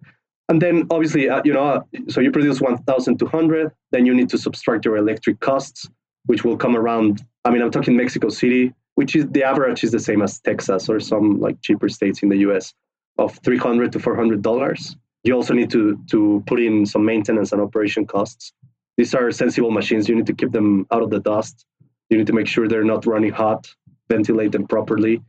And 0.48 0.60
then 0.60 0.86
obviously, 0.90 1.28
uh, 1.28 1.42
you 1.44 1.52
know, 1.52 1.64
uh, 1.64 1.82
so 2.08 2.20
you 2.20 2.32
produce 2.32 2.60
one 2.60 2.78
thousand 2.84 3.18
two 3.18 3.26
hundred, 3.26 3.72
then 3.92 4.06
you 4.06 4.14
need 4.14 4.28
to 4.30 4.38
subtract 4.38 4.84
your 4.84 4.96
electric 4.96 5.40
costs, 5.40 5.88
which 6.26 6.44
will 6.44 6.56
come 6.56 6.76
around. 6.76 7.22
I 7.44 7.50
mean, 7.50 7.62
I'm 7.62 7.70
talking 7.70 7.96
Mexico 7.96 8.28
City, 8.30 8.74
which 8.96 9.14
is 9.14 9.26
the 9.30 9.44
average 9.44 9.84
is 9.84 9.92
the 9.92 10.00
same 10.00 10.22
as 10.22 10.40
Texas 10.40 10.88
or 10.88 11.00
some 11.00 11.40
like 11.40 11.60
cheaper 11.62 11.88
states 11.88 12.22
in 12.22 12.28
the 12.30 12.38
U.S. 12.38 12.74
of 13.18 13.38
three 13.44 13.58
hundred 13.58 13.92
to 13.92 14.00
four 14.00 14.16
hundred 14.16 14.42
dollars 14.42 14.96
you 15.24 15.34
also 15.34 15.54
need 15.54 15.70
to 15.70 15.98
to 16.10 16.42
put 16.46 16.60
in 16.60 16.86
some 16.86 17.04
maintenance 17.04 17.52
and 17.52 17.60
operation 17.60 18.06
costs. 18.06 18.52
These 18.96 19.14
are 19.14 19.30
sensible 19.30 19.70
machines. 19.70 20.08
You 20.08 20.16
need 20.16 20.26
to 20.26 20.34
keep 20.34 20.52
them 20.52 20.86
out 20.92 21.02
of 21.02 21.10
the 21.10 21.20
dust. 21.20 21.66
You 22.10 22.18
need 22.18 22.26
to 22.26 22.32
make 22.32 22.46
sure 22.46 22.68
they're 22.68 22.84
not 22.84 23.06
running 23.06 23.30
hot, 23.32 23.72
ventilate 24.08 24.52
them 24.52 24.66
properly. 24.66 25.22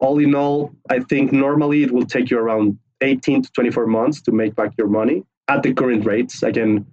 All 0.00 0.18
in 0.18 0.34
all, 0.34 0.72
I 0.90 1.00
think 1.00 1.32
normally 1.32 1.82
it 1.84 1.90
will 1.90 2.06
take 2.06 2.30
you 2.30 2.38
around 2.38 2.78
18 3.00 3.42
to 3.42 3.52
24 3.52 3.86
months 3.86 4.20
to 4.22 4.32
make 4.32 4.54
back 4.54 4.72
your 4.76 4.88
money 4.88 5.24
at 5.48 5.62
the 5.62 5.72
current 5.72 6.04
rates. 6.04 6.42
Again, 6.42 6.86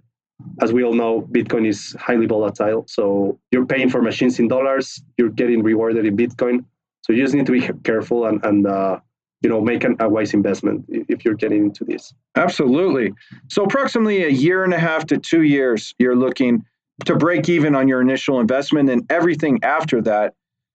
as 0.60 0.72
we 0.72 0.84
all 0.84 0.94
know, 0.94 1.22
Bitcoin 1.22 1.66
is 1.66 1.96
highly 1.98 2.26
volatile. 2.26 2.84
So 2.88 3.38
you're 3.50 3.66
paying 3.66 3.90
for 3.90 4.02
machines 4.02 4.38
in 4.38 4.48
dollars, 4.48 5.02
you're 5.16 5.30
getting 5.30 5.62
rewarded 5.62 6.06
in 6.06 6.16
Bitcoin. 6.16 6.64
So 7.02 7.12
you 7.12 7.22
just 7.22 7.34
need 7.34 7.46
to 7.46 7.52
be 7.52 7.68
careful 7.82 8.26
and, 8.26 8.44
and 8.44 8.66
uh, 8.66 9.00
you 9.42 9.48
know 9.48 9.60
make 9.60 9.84
an, 9.84 9.96
a 10.00 10.08
wise 10.08 10.34
investment 10.34 10.84
if 10.88 11.24
you're 11.24 11.34
getting 11.34 11.64
into 11.64 11.84
this. 11.84 12.14
Absolutely. 12.36 13.12
So 13.48 13.64
approximately 13.64 14.24
a 14.24 14.28
year 14.28 14.64
and 14.64 14.72
a 14.72 14.78
half 14.78 15.06
to 15.06 15.18
two 15.18 15.42
years 15.42 15.94
you're 15.98 16.16
looking 16.16 16.64
to 17.06 17.16
break 17.16 17.48
even 17.48 17.74
on 17.74 17.88
your 17.88 18.00
initial 18.00 18.40
investment 18.40 18.88
and 18.88 19.10
everything 19.10 19.58
after 19.62 20.00
that 20.02 20.34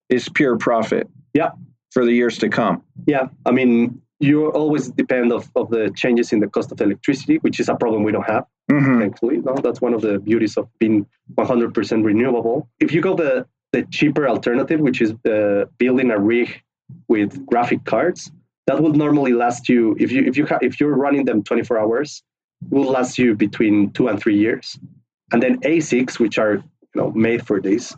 is 0.10 0.28
pure 0.30 0.58
profit 0.58 1.08
yeah. 1.34 1.52
for 1.92 2.06
the 2.06 2.12
years 2.12 2.38
to 2.40 2.50
come. 2.50 2.84
Yeah. 3.06 3.28
I 3.46 3.52
mean 3.52 4.02
you 4.20 4.48
always 4.52 4.90
depend 4.90 5.32
of, 5.32 5.50
of 5.56 5.70
the 5.70 5.92
changes 5.96 6.34
in 6.34 6.40
the 6.40 6.48
cost 6.48 6.72
of 6.72 6.82
electricity 6.82 7.38
which 7.38 7.60
is 7.60 7.70
a 7.70 7.76
problem 7.76 8.04
we 8.04 8.12
don't 8.12 8.28
have 8.28 8.46
mm-hmm. 8.70 9.00
thankfully 9.00 9.38
no? 9.38 9.56
That's 9.56 9.80
one 9.80 9.94
of 9.94 10.02
the 10.02 10.20
beauties 10.20 10.58
of 10.58 10.68
being 10.80 11.06
100% 11.36 12.04
renewable. 12.04 12.68
If 12.80 12.92
you 12.92 13.02
go 13.02 13.16
the 13.16 13.48
the 13.74 13.84
cheaper 13.92 14.28
alternative 14.28 14.80
which 14.80 15.02
is 15.02 15.14
uh, 15.26 15.66
building 15.78 16.10
a 16.12 16.20
rig 16.20 16.62
with 17.08 17.46
graphic 17.46 17.84
cards 17.86 18.32
that 18.68 18.82
will 18.82 18.94
normally 18.94 19.34
last 19.34 19.70
you 19.70 19.96
if 20.00 20.12
you 20.12 20.24
if 20.26 20.38
you 20.38 20.46
ha- 20.46 20.60
if 20.62 20.80
you're 20.80 20.96
running 20.96 21.26
them 21.26 21.44
24 21.44 21.80
hours 21.80 22.24
will 22.70 22.92
last 22.92 23.18
you 23.18 23.36
between 23.36 23.92
two 23.92 24.08
and 24.10 24.20
three 24.20 24.38
years. 24.38 24.80
And 25.34 25.42
then 25.44 25.60
asics 25.62 26.20
which 26.20 26.38
are 26.38 26.56
you 26.56 26.96
know 26.96 27.12
made 27.12 27.46
for 27.48 27.62
this 27.62 27.96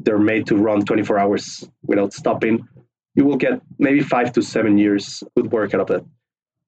they're 0.00 0.18
made 0.18 0.46
to 0.48 0.56
run 0.56 0.84
24 0.84 1.18
hours 1.18 1.68
without 1.84 2.12
stopping. 2.12 2.66
You 3.14 3.24
will 3.24 3.36
get 3.36 3.60
maybe 3.78 4.00
five 4.00 4.32
to 4.32 4.42
seven 4.42 4.78
years 4.78 5.22
good 5.36 5.52
work 5.52 5.74
out 5.74 5.80
of 5.82 5.90
it 5.90 6.04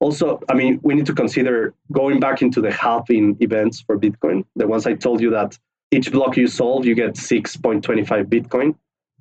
also 0.00 0.40
i 0.50 0.54
mean 0.54 0.80
we 0.82 0.94
need 0.94 1.06
to 1.06 1.14
consider 1.14 1.74
going 1.92 2.20
back 2.20 2.42
into 2.42 2.60
the 2.60 2.72
halving 2.72 3.36
events 3.40 3.80
for 3.80 3.98
bitcoin. 3.98 4.44
The 4.56 4.66
ones 4.66 4.86
i 4.86 4.94
told 4.94 5.20
you 5.20 5.30
that 5.30 5.58
each 5.90 6.10
block 6.12 6.36
you 6.36 6.46
solve 6.48 6.84
you 6.84 6.94
get 6.94 7.14
6.25 7.14 8.26
bitcoin. 8.34 8.74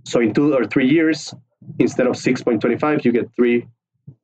So 0.05 0.19
in 0.19 0.33
two 0.33 0.53
or 0.53 0.65
three 0.65 0.87
years 0.87 1.33
instead 1.79 2.07
of 2.07 2.15
6.25 2.15 3.05
you 3.05 3.11
get 3.11 3.27
3 3.35 3.67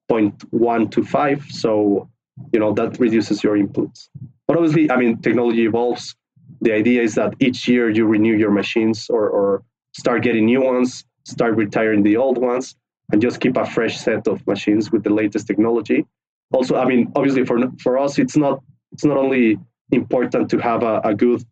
0.1 0.09 0.91
to 0.91 1.03
5 1.03 1.45
so 1.49 2.09
you 2.53 2.59
know 2.59 2.73
that 2.73 2.99
reduces 2.99 3.43
your 3.43 3.57
inputs. 3.57 4.09
But 4.47 4.57
obviously 4.57 4.89
i 4.91 4.95
mean 4.97 5.17
technology 5.21 5.65
evolves. 5.65 6.15
The 6.61 6.73
idea 6.73 7.01
is 7.01 7.15
that 7.15 7.33
each 7.39 7.67
year 7.67 7.89
you 7.89 8.05
renew 8.05 8.35
your 8.35 8.51
machines 8.51 9.07
or, 9.09 9.29
or 9.29 9.63
start 9.93 10.23
getting 10.23 10.45
new 10.45 10.61
ones 10.61 11.05
start 11.29 11.55
retiring 11.55 12.03
the 12.03 12.17
old 12.17 12.37
ones 12.37 12.75
and 13.11 13.21
just 13.21 13.39
keep 13.39 13.55
a 13.57 13.65
fresh 13.65 13.97
set 13.97 14.27
of 14.27 14.45
machines 14.47 14.91
with 14.91 15.03
the 15.03 15.09
latest 15.09 15.47
technology. 15.47 16.05
Also 16.51 16.75
i 16.77 16.85
mean 16.85 17.11
obviously 17.15 17.45
for 17.45 17.57
for 17.83 17.97
us 17.97 18.17
it's 18.17 18.35
not 18.35 18.55
it's 18.91 19.05
not 19.05 19.17
only 19.17 19.57
important 19.91 20.49
to 20.49 20.57
have 20.57 20.81
a, 20.83 20.99
a 21.11 21.13
good 21.13 21.43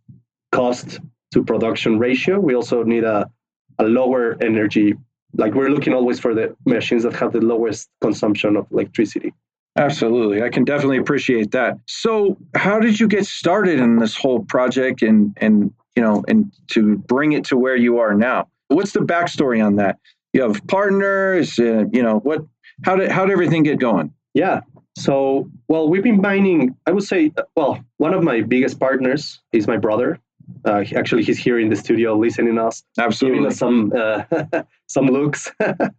cost 0.51 0.99
to 1.33 1.43
production 1.43 1.99
ratio 1.99 2.39
we 2.39 2.55
also 2.55 2.83
need 2.83 3.03
a, 3.03 3.29
a 3.79 3.83
lower 3.83 4.37
energy 4.41 4.95
like 5.37 5.53
we're 5.53 5.69
looking 5.69 5.93
always 5.93 6.19
for 6.19 6.33
the 6.33 6.55
machines 6.65 7.03
that 7.03 7.13
have 7.13 7.31
the 7.31 7.41
lowest 7.41 7.89
consumption 8.01 8.55
of 8.55 8.67
electricity. 8.71 9.33
Absolutely. 9.77 10.41
I 10.41 10.49
can 10.49 10.63
definitely 10.63 10.97
appreciate 10.97 11.51
that. 11.51 11.77
So, 11.85 12.37
how 12.55 12.79
did 12.79 12.99
you 12.99 13.07
get 13.07 13.25
started 13.25 13.79
in 13.79 13.97
this 13.97 14.15
whole 14.15 14.43
project 14.43 15.01
and 15.01 15.37
and 15.39 15.71
you 15.95 16.01
know 16.01 16.23
and 16.27 16.51
to 16.69 16.97
bring 16.97 17.33
it 17.33 17.43
to 17.45 17.57
where 17.57 17.75
you 17.75 17.99
are 17.99 18.13
now? 18.13 18.47
What's 18.69 18.91
the 18.91 19.01
backstory 19.01 19.63
on 19.63 19.75
that? 19.75 19.99
You 20.33 20.41
have 20.41 20.65
partners, 20.67 21.57
uh, 21.59 21.85
you 21.91 22.01
know, 22.01 22.19
what 22.19 22.43
how 22.83 22.95
did 22.95 23.11
how 23.11 23.25
did 23.25 23.33
everything 23.33 23.63
get 23.63 23.79
going? 23.79 24.13
Yeah. 24.33 24.61
So, 24.97 25.47
well, 25.67 25.87
we've 25.87 26.01
been 26.01 26.21
mining, 26.21 26.75
I 26.87 26.91
would 26.91 27.03
say, 27.03 27.31
well, 27.55 27.85
one 27.97 28.15
of 28.15 28.23
my 28.23 28.41
biggest 28.41 28.79
partners 28.79 29.39
is 29.51 29.67
my 29.67 29.77
brother. 29.77 30.19
Uh, 30.65 30.83
actually, 30.95 31.23
he's 31.23 31.37
here 31.37 31.59
in 31.59 31.69
the 31.69 31.75
studio 31.75 32.15
listening 32.15 32.57
us, 32.57 32.83
Absolutely. 32.97 33.39
giving 33.39 33.51
us 33.51 33.57
some 33.57 33.93
uh, 33.95 34.23
some 34.87 35.07
looks. 35.07 35.51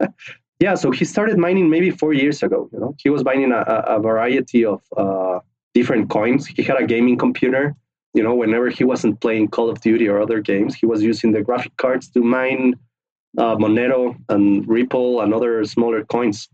yeah, 0.61 0.75
so 0.75 0.90
he 0.90 1.05
started 1.05 1.38
mining 1.38 1.69
maybe 1.69 1.90
four 1.90 2.12
years 2.12 2.43
ago. 2.43 2.69
You 2.73 2.81
know, 2.81 2.95
he 2.99 3.11
was 3.11 3.25
mining 3.25 3.52
a, 3.52 3.61
a 3.61 4.00
variety 4.00 4.64
of 4.64 4.83
uh, 4.97 5.40
different 5.75 6.11
coins. 6.11 6.47
He 6.47 6.62
had 6.62 6.81
a 6.81 6.87
gaming 6.87 7.17
computer. 7.17 7.75
You 8.14 8.23
know, 8.23 8.35
whenever 8.35 8.71
he 8.71 8.85
wasn't 8.85 9.21
playing 9.21 9.49
Call 9.49 9.69
of 9.69 9.81
Duty 9.81 10.09
or 10.09 10.21
other 10.21 10.40
games, 10.40 10.75
he 10.75 10.87
was 10.87 11.02
using 11.02 11.33
the 11.33 11.43
graphic 11.43 11.76
cards 11.76 12.09
to 12.11 12.21
mine 12.21 12.75
uh, 13.37 13.57
Monero 13.57 14.17
and 14.31 14.67
Ripple 14.67 15.21
and 15.21 15.35
other 15.35 15.64
smaller 15.64 16.05
coins. 16.05 16.49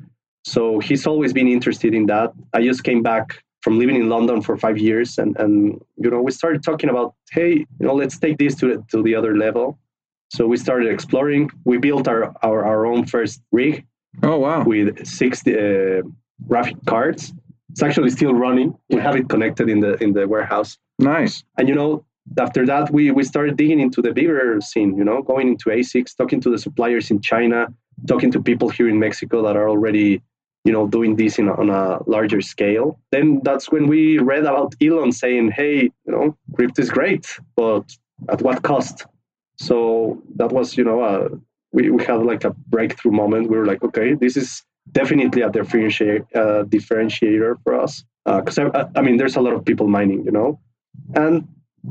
So 0.44 0.78
he's 0.80 1.06
always 1.06 1.32
been 1.32 1.48
interested 1.48 1.94
in 1.94 2.06
that. 2.06 2.32
I 2.52 2.62
just 2.62 2.84
came 2.84 3.02
back 3.02 3.43
from 3.64 3.78
living 3.78 3.96
in 3.96 4.10
London 4.10 4.42
for 4.42 4.54
five 4.58 4.78
years, 4.88 5.16
and 5.18 5.30
and 5.42 5.54
you 5.96 6.10
know 6.10 6.20
we 6.20 6.32
started 6.40 6.62
talking 6.62 6.90
about, 6.90 7.14
hey, 7.36 7.52
you 7.78 7.86
know, 7.86 7.94
let's 8.02 8.18
take 8.18 8.36
this 8.38 8.54
to 8.56 8.64
the, 8.70 8.76
to 8.90 9.02
the 9.02 9.14
other 9.18 9.34
level. 9.46 9.78
So 10.36 10.46
we 10.46 10.58
started 10.66 10.88
exploring. 10.96 11.50
We 11.64 11.78
built 11.78 12.06
our 12.06 12.22
our, 12.42 12.60
our 12.70 12.86
own 12.92 13.06
first 13.06 13.40
rig. 13.52 13.74
Oh 14.22 14.38
wow! 14.44 14.62
With 14.72 15.06
six 15.06 15.32
uh, 15.46 16.02
graphic 16.46 16.76
cards. 16.86 17.32
It's 17.70 17.82
actually 17.82 18.10
still 18.10 18.34
running. 18.34 18.68
We 18.90 19.00
have 19.00 19.16
it 19.16 19.28
connected 19.28 19.68
in 19.74 19.80
the 19.80 19.92
in 20.04 20.12
the 20.12 20.28
warehouse. 20.28 20.78
Nice. 20.98 21.42
And 21.58 21.66
you 21.68 21.74
know, 21.74 22.04
after 22.38 22.62
that, 22.66 22.84
we 22.96 23.10
we 23.18 23.24
started 23.24 23.56
digging 23.56 23.80
into 23.80 24.00
the 24.02 24.12
bigger 24.12 24.60
scene. 24.60 24.90
You 24.98 25.04
know, 25.08 25.22
going 25.22 25.48
into 25.52 25.66
ASICs, 25.78 26.16
talking 26.20 26.40
to 26.42 26.50
the 26.50 26.58
suppliers 26.66 27.10
in 27.10 27.18
China, 27.32 27.60
talking 28.06 28.30
to 28.32 28.40
people 28.50 28.68
here 28.68 28.88
in 28.88 28.98
Mexico 29.06 29.42
that 29.46 29.56
are 29.56 29.68
already 29.74 30.22
you 30.64 30.72
know 30.72 30.86
doing 30.86 31.16
this 31.16 31.38
in, 31.38 31.48
on 31.48 31.68
a 31.70 31.98
larger 32.08 32.40
scale 32.40 32.98
then 33.12 33.40
that's 33.44 33.70
when 33.70 33.86
we 33.86 34.18
read 34.18 34.44
about 34.44 34.74
elon 34.82 35.12
saying 35.12 35.50
hey 35.50 35.82
you 35.82 36.12
know 36.12 36.36
crypto 36.54 36.82
is 36.82 36.90
great 36.90 37.26
but 37.56 37.84
at 38.28 38.42
what 38.42 38.62
cost? 38.62 39.06
So 39.56 40.22
that 40.36 40.52
was 40.52 40.76
you 40.76 40.84
know 40.84 41.40
we, 41.72 41.90
we 41.90 42.04
had 42.04 42.22
like 42.24 42.44
a 42.44 42.50
breakthrough 42.68 43.12
moment. 43.12 43.50
We 43.50 43.56
were 43.56 43.66
like 43.66 43.82
okay 43.82 44.14
this 44.14 44.36
is 44.36 44.62
definitely 44.92 45.42
a 45.42 45.50
differentiator, 45.50 46.26
uh, 46.34 46.64
differentiator 46.64 47.56
for 47.62 47.80
us 47.80 48.04
because 48.24 48.58
uh, 48.58 48.70
I, 48.74 48.98
I 48.98 49.02
mean 49.02 49.16
there's 49.16 49.36
a 49.36 49.40
lot 49.40 49.54
of 49.54 49.64
people 49.64 49.88
mining 49.88 50.24
you 50.24 50.32
know? 50.32 50.60
And 51.14 51.46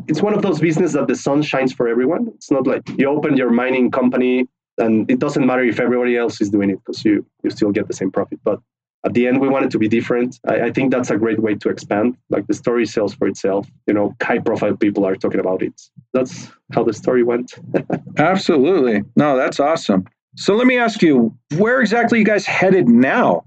it's 0.08 0.22
one 0.22 0.34
of 0.34 0.42
those 0.42 0.60
business 0.60 0.94
that 0.94 1.08
the 1.08 1.16
sun 1.16 1.42
shines 1.44 1.72
for 1.72 1.88
everyone. 1.88 2.32
It's 2.36 2.50
not 2.50 2.66
like 2.66 2.82
you 2.98 3.08
open 3.08 3.38
your 3.38 3.52
mining 3.52 3.92
company 3.92 4.48
and 4.78 5.10
it 5.10 5.20
doesn't 5.20 5.46
matter 5.46 5.64
if 5.64 5.80
everybody 5.80 6.18
else 6.18 6.42
is 6.42 6.50
doing 6.50 6.70
it 6.70 6.80
because 6.80 7.04
you 7.06 7.26
you 7.44 7.50
still 7.50 7.72
get 7.72 7.88
the 7.88 7.94
same 7.94 8.12
profit. 8.12 8.40
But 8.44 8.60
at 9.06 9.14
the 9.14 9.28
end 9.28 9.42
we 9.42 9.50
want 9.50 9.66
it 9.66 9.72
to 9.72 9.78
be 9.78 9.88
different. 9.88 10.40
I, 10.48 10.62
I, 10.62 10.72
think 10.72 10.92
that's 10.92 11.10
a 11.10 11.18
great 11.18 11.40
way 11.40 11.56
to 11.56 11.70
expand. 11.70 12.18
Like 12.30 12.48
the 12.48 12.54
story 12.54 12.86
sells 12.86 13.14
for 13.14 13.28
itself. 13.28 13.68
You 13.88 13.94
know 13.94 14.16
high 14.22 14.40
profile 14.40 14.76
people 14.76 15.06
are 15.06 15.16
talking 15.16 15.40
about 15.40 15.62
it. 15.62 15.80
That's 16.14 16.50
how 16.74 16.84
the 16.84 16.94
story 16.94 17.24
went. 17.24 17.54
Absolutely. 18.18 19.04
No 19.16 19.36
that's 19.38 19.60
awesome. 19.60 20.06
So 20.36 20.56
let 20.56 20.66
me 20.66 20.78
ask 20.78 21.02
you 21.02 21.38
where 21.58 21.82
exactly 21.82 22.20
you 22.20 22.26
guys 22.26 22.46
headed 22.46 22.88
now? 22.88 23.46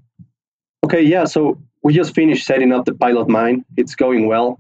Okay 0.85 1.03
yeah 1.03 1.25
so 1.25 1.59
we 1.83 1.95
just 1.95 2.15
finished 2.15 2.47
setting 2.47 2.73
up 2.73 2.85
the 2.85 2.95
pilot 2.95 3.29
mine. 3.29 3.65
It's 3.77 3.95
going 3.95 4.27
well. 4.27 4.59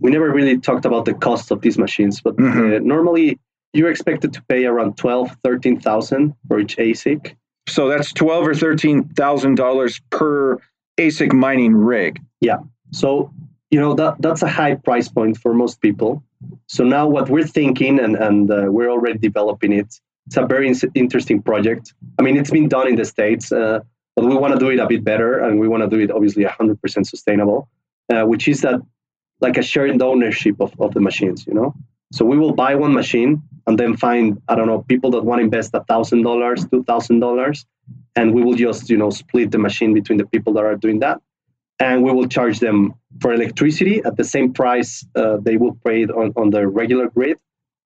We 0.00 0.10
never 0.10 0.30
really 0.30 0.58
talked 0.58 0.84
about 0.84 1.06
the 1.06 1.14
cost 1.14 1.50
of 1.50 1.60
these 1.60 1.78
machines 1.78 2.20
but 2.20 2.36
mm-hmm. 2.36 2.74
uh, 2.74 2.78
normally 2.78 3.38
you're 3.78 3.90
expected 3.90 4.32
to 4.34 4.42
pay 4.42 4.66
around 4.66 4.96
12, 4.96 5.36
13,000 5.44 6.34
for 6.48 6.58
each 6.58 6.76
ASIC. 6.76 7.36
So 7.68 7.88
that's 7.88 8.12
twelve 8.12 8.46
or 8.46 8.54
thirteen 8.54 9.04
thousand 9.08 9.56
dollars 9.56 10.00
per 10.10 10.58
ASIC 10.98 11.32
mining 11.32 11.74
rig. 11.74 12.20
Yeah. 12.40 12.58
So 12.92 13.30
you 13.70 13.78
know 13.78 13.94
that 13.94 14.16
that's 14.20 14.42
a 14.42 14.48
high 14.48 14.74
price 14.74 15.08
point 15.08 15.36
for 15.36 15.52
most 15.52 15.80
people. 15.80 16.24
So 16.66 16.84
now 16.84 17.06
what 17.06 17.28
we're 17.28 17.46
thinking, 17.46 18.00
and 18.00 18.16
and 18.16 18.50
uh, 18.50 18.66
we're 18.68 18.90
already 18.90 19.18
developing 19.18 19.72
it. 19.72 20.00
It's 20.26 20.36
a 20.36 20.46
very 20.46 20.72
interesting 20.94 21.42
project. 21.42 21.94
I 22.18 22.22
mean, 22.22 22.36
it's 22.36 22.50
been 22.50 22.68
done 22.68 22.86
in 22.86 22.96
the 22.96 23.04
states, 23.04 23.50
uh, 23.50 23.80
but 24.14 24.26
we 24.26 24.36
want 24.36 24.52
to 24.52 24.58
do 24.58 24.68
it 24.70 24.78
a 24.78 24.86
bit 24.86 25.02
better, 25.02 25.38
and 25.38 25.58
we 25.58 25.68
want 25.68 25.82
to 25.82 25.88
do 25.88 26.02
it 26.02 26.10
obviously 26.10 26.44
100% 26.44 27.06
sustainable, 27.06 27.70
uh, 28.12 28.24
which 28.24 28.46
is 28.46 28.60
that 28.60 28.80
like 29.40 29.56
a 29.56 29.62
shared 29.62 30.02
ownership 30.02 30.56
of, 30.60 30.78
of 30.80 30.92
the 30.92 31.00
machines. 31.00 31.46
You 31.46 31.54
know, 31.54 31.74
so 32.12 32.26
we 32.26 32.36
will 32.36 32.52
buy 32.52 32.74
one 32.74 32.92
machine 32.92 33.42
and 33.68 33.78
then 33.78 33.96
find 33.96 34.40
I 34.48 34.54
don't 34.56 34.66
know 34.66 34.82
people 34.82 35.10
that 35.12 35.24
want 35.24 35.40
to 35.40 35.44
invest 35.44 35.70
a 35.74 35.84
thousand 35.84 36.22
dollars, 36.22 36.66
two 36.72 36.82
thousand 36.84 37.20
dollars, 37.20 37.66
and 38.16 38.34
we 38.34 38.42
will 38.42 38.54
just 38.54 38.90
you 38.90 38.96
know 38.96 39.10
split 39.10 39.50
the 39.50 39.58
machine 39.58 39.92
between 39.94 40.18
the 40.18 40.26
people 40.26 40.52
that 40.54 40.64
are 40.64 40.74
doing 40.74 40.98
that, 41.00 41.20
and 41.78 42.02
we 42.02 42.10
will 42.10 42.26
charge 42.26 42.58
them 42.60 42.94
for 43.20 43.32
electricity 43.32 44.00
at 44.04 44.16
the 44.16 44.24
same 44.24 44.52
price 44.52 45.06
uh, 45.14 45.36
they 45.42 45.56
will 45.58 45.76
pay 45.86 46.06
on, 46.06 46.32
on 46.36 46.50
the 46.50 46.66
regular 46.66 47.08
grid, 47.10 47.36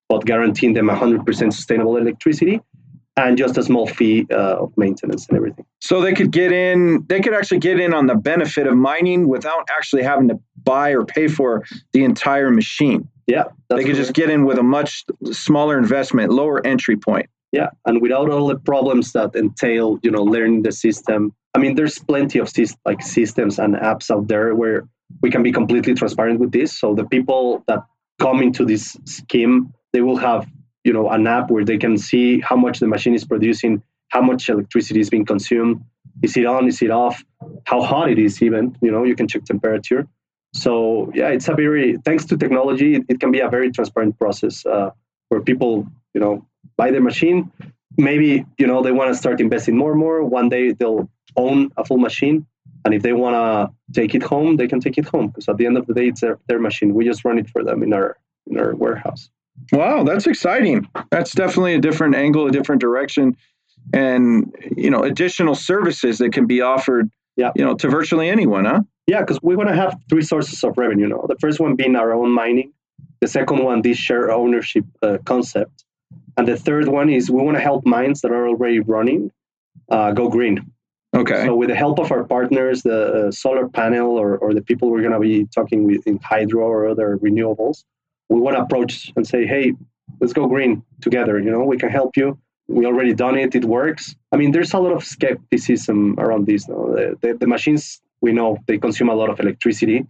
but 0.08 0.24
guaranteeing 0.24 0.74
them 0.74 0.88
100% 0.88 1.52
sustainable 1.52 1.96
electricity 1.96 2.60
and 3.16 3.36
just 3.36 3.58
a 3.58 3.62
small 3.62 3.86
fee 3.86 4.26
uh, 4.30 4.62
of 4.62 4.72
maintenance 4.78 5.26
and 5.28 5.36
everything. 5.36 5.66
So 5.80 6.00
they 6.00 6.14
could 6.14 6.30
get 6.30 6.50
in, 6.50 7.04
they 7.08 7.20
could 7.20 7.34
actually 7.34 7.58
get 7.58 7.78
in 7.78 7.92
on 7.92 8.06
the 8.06 8.14
benefit 8.14 8.66
of 8.66 8.74
mining 8.74 9.28
without 9.28 9.68
actually 9.76 10.02
having 10.02 10.28
to 10.28 10.40
buy 10.64 10.90
or 10.90 11.04
pay 11.04 11.28
for 11.28 11.64
the 11.92 12.04
entire 12.04 12.50
machine. 12.50 13.08
Yeah. 13.26 13.44
They 13.68 13.84
could 13.84 13.96
just 13.96 14.12
get 14.12 14.30
in 14.30 14.44
with 14.44 14.58
a 14.58 14.62
much 14.62 15.04
smaller 15.30 15.78
investment, 15.78 16.32
lower 16.32 16.64
entry 16.66 16.96
point. 16.96 17.28
Yeah. 17.52 17.70
And 17.86 18.00
without 18.00 18.30
all 18.30 18.48
the 18.48 18.58
problems 18.58 19.12
that 19.12 19.34
entail, 19.36 19.98
you 20.02 20.10
know, 20.10 20.22
learning 20.22 20.62
the 20.62 20.72
system. 20.72 21.34
I 21.54 21.58
mean, 21.58 21.74
there's 21.74 21.98
plenty 21.98 22.38
of 22.38 22.50
like 22.86 23.02
systems 23.02 23.58
and 23.58 23.74
apps 23.74 24.10
out 24.10 24.26
there 24.28 24.54
where 24.54 24.88
we 25.20 25.30
can 25.30 25.42
be 25.42 25.52
completely 25.52 25.94
transparent 25.94 26.40
with 26.40 26.52
this. 26.52 26.78
So 26.78 26.94
the 26.94 27.04
people 27.04 27.62
that 27.68 27.84
come 28.20 28.42
into 28.42 28.64
this 28.64 28.96
scheme, 29.04 29.72
they 29.92 30.00
will 30.00 30.16
have 30.16 30.48
you 30.84 30.92
know 30.92 31.08
an 31.10 31.26
app 31.26 31.50
where 31.50 31.64
they 31.64 31.78
can 31.78 31.96
see 31.98 32.40
how 32.40 32.56
much 32.56 32.80
the 32.80 32.86
machine 32.86 33.14
is 33.14 33.24
producing, 33.24 33.82
how 34.08 34.22
much 34.22 34.48
electricity 34.48 35.00
is 35.00 35.10
being 35.10 35.26
consumed, 35.26 35.82
is 36.22 36.36
it 36.36 36.46
on, 36.46 36.66
is 36.68 36.82
it 36.82 36.90
off, 36.90 37.22
how 37.64 37.82
hot 37.82 38.10
it 38.10 38.18
is 38.18 38.42
even. 38.42 38.76
You 38.80 38.90
know, 38.90 39.04
you 39.04 39.14
can 39.14 39.28
check 39.28 39.44
temperature. 39.44 40.06
So 40.54 41.10
yeah, 41.14 41.28
it's 41.28 41.48
a 41.48 41.54
very 41.54 41.96
thanks 42.04 42.24
to 42.26 42.36
technology, 42.36 42.96
it, 42.96 43.04
it 43.08 43.20
can 43.20 43.30
be 43.30 43.40
a 43.40 43.48
very 43.48 43.70
transparent 43.70 44.18
process 44.18 44.66
uh, 44.66 44.90
where 45.28 45.40
people 45.40 45.86
you 46.14 46.20
know 46.20 46.46
buy 46.76 46.90
their 46.90 47.02
machine. 47.02 47.50
Maybe 47.96 48.44
you 48.58 48.66
know 48.66 48.82
they 48.82 48.92
want 48.92 49.10
to 49.12 49.14
start 49.14 49.40
investing 49.40 49.76
more 49.76 49.92
and 49.92 50.00
more. 50.00 50.22
One 50.24 50.48
day 50.48 50.72
they'll 50.72 51.08
own 51.36 51.70
a 51.76 51.84
full 51.84 51.98
machine 51.98 52.46
and 52.84 52.94
if 52.94 53.02
they 53.02 53.12
want 53.12 53.34
to 53.34 54.00
take 54.00 54.14
it 54.14 54.22
home, 54.22 54.56
they 54.56 54.66
can 54.66 54.80
take 54.80 54.98
it 54.98 55.06
home 55.06 55.28
because 55.28 55.48
at 55.48 55.56
the 55.56 55.66
end 55.66 55.76
of 55.76 55.86
the 55.86 55.94
day, 55.94 56.08
it's 56.08 56.20
their, 56.20 56.38
their 56.48 56.58
machine. 56.58 56.94
We 56.94 57.04
just 57.04 57.24
run 57.24 57.38
it 57.38 57.48
for 57.48 57.62
them 57.62 57.82
in 57.82 57.92
our 57.92 58.16
in 58.48 58.58
our 58.58 58.74
warehouse. 58.74 59.30
Wow, 59.70 60.02
that's 60.02 60.26
exciting. 60.26 60.88
That's 61.10 61.32
definitely 61.32 61.74
a 61.74 61.80
different 61.80 62.16
angle, 62.16 62.46
a 62.46 62.50
different 62.50 62.80
direction, 62.80 63.36
and 63.92 64.52
you 64.76 64.90
know, 64.90 65.02
additional 65.02 65.54
services 65.54 66.18
that 66.18 66.32
can 66.32 66.46
be 66.46 66.60
offered. 66.60 67.10
Yeah. 67.36 67.50
you 67.56 67.64
know, 67.64 67.74
to 67.76 67.88
virtually 67.88 68.28
anyone, 68.28 68.66
huh? 68.66 68.82
Yeah, 69.06 69.20
because 69.20 69.40
we 69.42 69.56
want 69.56 69.68
to 69.68 69.74
have 69.74 69.96
three 70.08 70.22
sources 70.22 70.62
of 70.62 70.76
revenue. 70.76 71.04
You 71.04 71.08
know, 71.08 71.26
the 71.28 71.36
first 71.40 71.58
one 71.60 71.74
being 71.74 71.96
our 71.96 72.12
own 72.12 72.30
mining, 72.30 72.72
the 73.20 73.28
second 73.28 73.64
one 73.64 73.82
this 73.82 73.98
share 73.98 74.30
ownership 74.30 74.84
uh, 75.02 75.18
concept, 75.24 75.84
and 76.36 76.46
the 76.46 76.56
third 76.56 76.88
one 76.88 77.10
is 77.10 77.30
we 77.30 77.42
want 77.42 77.56
to 77.56 77.62
help 77.62 77.84
mines 77.84 78.20
that 78.22 78.30
are 78.30 78.46
already 78.46 78.80
running 78.80 79.30
uh, 79.90 80.12
go 80.12 80.28
green. 80.28 80.72
Okay. 81.14 81.44
So 81.44 81.54
with 81.54 81.68
the 81.68 81.74
help 81.74 81.98
of 81.98 82.10
our 82.10 82.24
partners, 82.24 82.82
the 82.82 83.28
uh, 83.28 83.30
solar 83.30 83.68
panel 83.68 84.18
or, 84.18 84.38
or 84.38 84.54
the 84.54 84.62
people 84.62 84.90
we're 84.90 85.02
going 85.02 85.12
to 85.12 85.20
be 85.20 85.46
talking 85.54 85.84
with 85.84 86.06
in 86.06 86.18
hydro 86.18 86.64
or 86.64 86.88
other 86.88 87.18
renewables, 87.18 87.84
we 88.30 88.40
want 88.40 88.56
to 88.56 88.62
approach 88.62 89.12
and 89.14 89.26
say, 89.26 89.46
hey, 89.46 89.74
let's 90.20 90.32
go 90.32 90.46
green 90.46 90.82
together. 91.02 91.38
You 91.38 91.50
know, 91.50 91.64
we 91.64 91.76
can 91.76 91.90
help 91.90 92.16
you. 92.16 92.38
We 92.68 92.86
already 92.86 93.12
done 93.12 93.36
it. 93.36 93.54
It 93.54 93.66
works. 93.66 94.16
I 94.32 94.36
mean, 94.36 94.52
there's 94.52 94.72
a 94.72 94.78
lot 94.78 94.92
of 94.92 95.04
skepticism 95.04 96.18
around 96.18 96.46
this. 96.46 96.66
No? 96.66 96.94
The, 96.94 97.18
the, 97.20 97.34
the 97.34 97.46
machines, 97.46 98.00
we 98.22 98.32
know 98.32 98.58
they 98.66 98.78
consume 98.78 99.10
a 99.10 99.14
lot 99.14 99.28
of 99.28 99.38
electricity. 99.40 100.06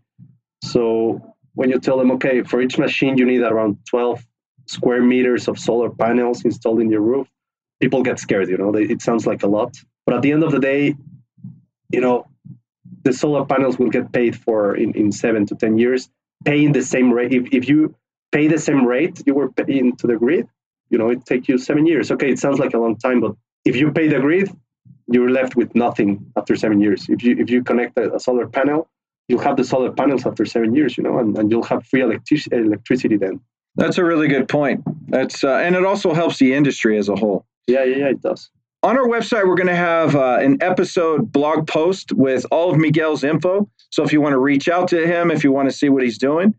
So 0.62 1.34
when 1.54 1.70
you 1.70 1.80
tell 1.80 1.98
them, 1.98 2.12
okay, 2.12 2.42
for 2.42 2.62
each 2.62 2.78
machine, 2.78 3.18
you 3.18 3.26
need 3.26 3.42
around 3.42 3.78
12 3.88 4.24
square 4.66 5.02
meters 5.02 5.48
of 5.48 5.58
solar 5.58 5.90
panels 5.90 6.44
installed 6.44 6.80
in 6.80 6.90
your 6.90 7.00
roof, 7.00 7.26
people 7.80 8.02
get 8.02 8.18
scared. 8.20 8.48
You 8.48 8.58
know, 8.58 8.70
they, 8.70 8.84
it 8.84 9.02
sounds 9.02 9.26
like 9.26 9.42
a 9.42 9.48
lot 9.48 9.76
but 10.06 10.16
at 10.16 10.22
the 10.22 10.32
end 10.32 10.42
of 10.42 10.52
the 10.52 10.58
day, 10.58 10.96
you 11.90 12.00
know, 12.00 12.26
the 13.04 13.12
solar 13.12 13.44
panels 13.44 13.78
will 13.78 13.90
get 13.90 14.12
paid 14.12 14.36
for 14.36 14.76
in, 14.76 14.92
in 14.92 15.12
seven 15.12 15.46
to 15.46 15.54
10 15.54 15.78
years, 15.78 16.08
paying 16.44 16.72
the 16.72 16.82
same 16.82 17.12
rate. 17.12 17.32
If, 17.32 17.52
if 17.52 17.68
you 17.68 17.94
pay 18.30 18.48
the 18.48 18.58
same 18.58 18.86
rate 18.86 19.22
you 19.26 19.34
were 19.34 19.50
paying 19.52 19.96
to 19.96 20.06
the 20.06 20.16
grid, 20.16 20.48
you 20.90 20.98
know, 20.98 21.10
it 21.10 21.24
takes 21.24 21.48
you 21.48 21.58
seven 21.58 21.86
years. 21.86 22.10
Okay, 22.10 22.30
it 22.30 22.38
sounds 22.38 22.58
like 22.58 22.74
a 22.74 22.78
long 22.78 22.96
time, 22.96 23.20
but 23.20 23.34
if 23.64 23.76
you 23.76 23.92
pay 23.92 24.08
the 24.08 24.20
grid, 24.20 24.50
you're 25.14 25.30
left 25.30 25.56
with 25.56 25.74
nothing 25.74 26.24
after 26.36 26.56
seven 26.56 26.80
years. 26.80 27.06
If 27.08 27.22
you 27.22 27.36
if 27.38 27.50
you 27.50 27.62
connect 27.62 27.98
a, 27.98 28.14
a 28.14 28.20
solar 28.20 28.46
panel, 28.46 28.88
you'll 29.28 29.40
have 29.40 29.56
the 29.56 29.64
solar 29.64 29.92
panels 29.92 30.26
after 30.26 30.44
seven 30.44 30.74
years, 30.74 30.96
you 30.96 31.04
know, 31.04 31.18
and, 31.18 31.36
and 31.38 31.50
you'll 31.50 31.64
have 31.64 31.86
free 31.86 32.02
electric- 32.02 32.52
electricity 32.52 33.16
then. 33.16 33.40
That's 33.76 33.98
a 33.98 34.04
really 34.04 34.28
good 34.28 34.48
point. 34.48 34.82
That's 35.08 35.44
uh, 35.44 35.56
and 35.56 35.74
it 35.74 35.84
also 35.84 36.12
helps 36.12 36.38
the 36.38 36.54
industry 36.54 36.98
as 36.98 37.08
a 37.08 37.16
whole. 37.16 37.46
Yeah, 37.66 37.84
yeah, 37.84 37.96
yeah, 37.96 38.08
it 38.10 38.22
does 38.22 38.50
on 38.82 38.98
our 38.98 39.06
website, 39.06 39.46
we're 39.46 39.54
going 39.54 39.68
to 39.68 39.76
have 39.76 40.16
uh, 40.16 40.38
an 40.40 40.60
episode 40.60 41.30
blog 41.30 41.68
post 41.68 42.12
with 42.12 42.44
all 42.50 42.72
of 42.72 42.78
Miguel's 42.78 43.22
info. 43.22 43.68
So 43.90 44.02
if 44.02 44.12
you 44.12 44.20
want 44.20 44.32
to 44.32 44.38
reach 44.38 44.68
out 44.68 44.88
to 44.88 45.06
him, 45.06 45.30
if 45.30 45.44
you 45.44 45.52
want 45.52 45.70
to 45.70 45.76
see 45.76 45.88
what 45.88 46.02
he's 46.02 46.18
doing. 46.18 46.54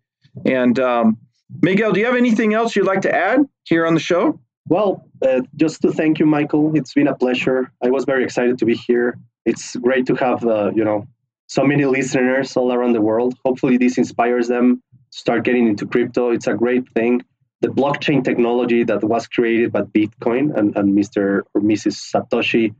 And 0.45 0.79
um, 0.79 1.17
Miguel, 1.61 1.91
do 1.91 1.99
you 1.99 2.05
have 2.05 2.15
anything 2.15 2.53
else 2.53 2.75
you'd 2.75 2.85
like 2.85 3.01
to 3.01 3.13
add 3.13 3.41
here 3.65 3.85
on 3.85 3.93
the 3.93 3.99
show? 3.99 4.39
Well, 4.67 5.05
uh, 5.21 5.41
just 5.55 5.81
to 5.81 5.91
thank 5.91 6.19
you, 6.19 6.25
Michael. 6.25 6.75
It's 6.75 6.93
been 6.93 7.07
a 7.07 7.15
pleasure. 7.15 7.71
I 7.83 7.89
was 7.89 8.05
very 8.05 8.23
excited 8.23 8.57
to 8.59 8.65
be 8.65 8.75
here. 8.75 9.17
It's 9.45 9.75
great 9.75 10.05
to 10.07 10.15
have, 10.15 10.45
uh, 10.45 10.71
you 10.73 10.83
know, 10.83 11.05
so 11.47 11.63
many 11.63 11.85
listeners 11.85 12.55
all 12.55 12.71
around 12.71 12.93
the 12.93 13.01
world. 13.01 13.35
Hopefully, 13.45 13.77
this 13.77 13.97
inspires 13.97 14.47
them 14.47 14.81
to 15.11 15.17
start 15.17 15.43
getting 15.43 15.67
into 15.67 15.85
crypto. 15.85 16.31
It's 16.31 16.47
a 16.47 16.53
great 16.53 16.87
thing 16.93 17.21
the 17.63 17.69
blockchain 17.69 18.21
technology 18.25 18.83
that 18.83 19.01
was 19.05 19.25
created 19.25 19.71
by 19.71 19.81
Bitcoin 19.83 20.53
and, 20.57 20.75
and 20.75 20.93
Mr. 20.93 21.43
or 21.53 21.61
Mrs. 21.61 21.95
Satoshi 22.11 22.75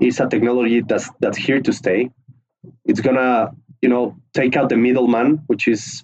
is 0.00 0.18
a 0.18 0.26
technology 0.26 0.80
that's 0.82 1.08
that's 1.20 1.38
here 1.38 1.60
to 1.60 1.72
stay. 1.72 2.10
It's 2.84 3.00
gonna, 3.00 3.52
you 3.80 3.88
know, 3.88 4.16
take 4.34 4.56
out 4.56 4.68
the 4.68 4.76
middleman, 4.76 5.44
which 5.46 5.68
is 5.68 6.02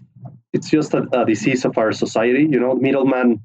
it's 0.53 0.71
just 0.71 0.95
a, 0.95 1.03
a 1.13 1.27
disease 1.27 1.65
of 1.65 1.77
our 1.77 1.91
society. 1.91 2.47
You 2.49 2.61
know, 2.61 2.77
middleman 2.77 3.41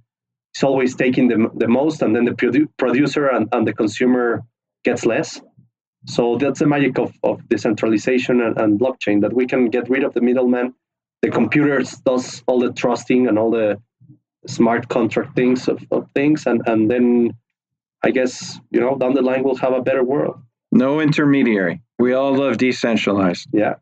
is 0.58 0.63
always 0.63 0.96
taking 0.96 1.28
the, 1.28 1.50
the 1.56 1.67
most, 1.67 2.02
and 2.02 2.15
then 2.15 2.26
the 2.26 2.32
produ- 2.32 2.67
producer 2.78 3.28
and, 3.28 3.48
and 3.52 3.67
the 3.67 3.74
consumer 3.74 4.43
gets 4.84 5.06
less. 5.06 5.41
So 6.06 6.38
that's 6.38 6.60
the 6.60 6.67
magic 6.67 6.98
of, 7.00 7.13
of 7.24 7.48
decentralization 7.50 8.41
and, 8.41 8.58
and 8.58 8.80
blockchain 8.80 9.22
that 9.22 9.34
we 9.34 9.46
can 9.46 9.70
get 9.70 9.89
rid 9.89 10.04
of 10.04 10.13
the 10.13 10.22
middleman. 10.22 10.74
The 11.22 11.30
computers 11.30 11.98
does 12.06 12.43
all 12.48 12.60
the 12.60 12.72
trusting 12.72 13.28
and 13.28 13.38
all 13.39 13.52
the 13.52 13.82
smart 14.48 14.88
contract 14.88 15.36
things 15.36 15.67
of, 15.67 15.84
of 15.91 16.10
things 16.15 16.46
and 16.46 16.62
and 16.67 16.89
then 16.89 17.32
i 18.04 18.10
guess 18.10 18.60
you 18.72 18.80
know 18.80 18.98
down 18.98 19.13
the 19.13 19.22
line 19.22 19.43
we'll 19.43 19.56
have 19.56 19.74
a 19.74 19.82
better 19.82 20.04
world 20.04 20.39
no 20.72 21.00
intermediary 21.00 21.82
we 22.00 22.13
all 22.13 22.34
love 22.34 22.58
decentralized 22.58 23.48
yeah 23.54 23.76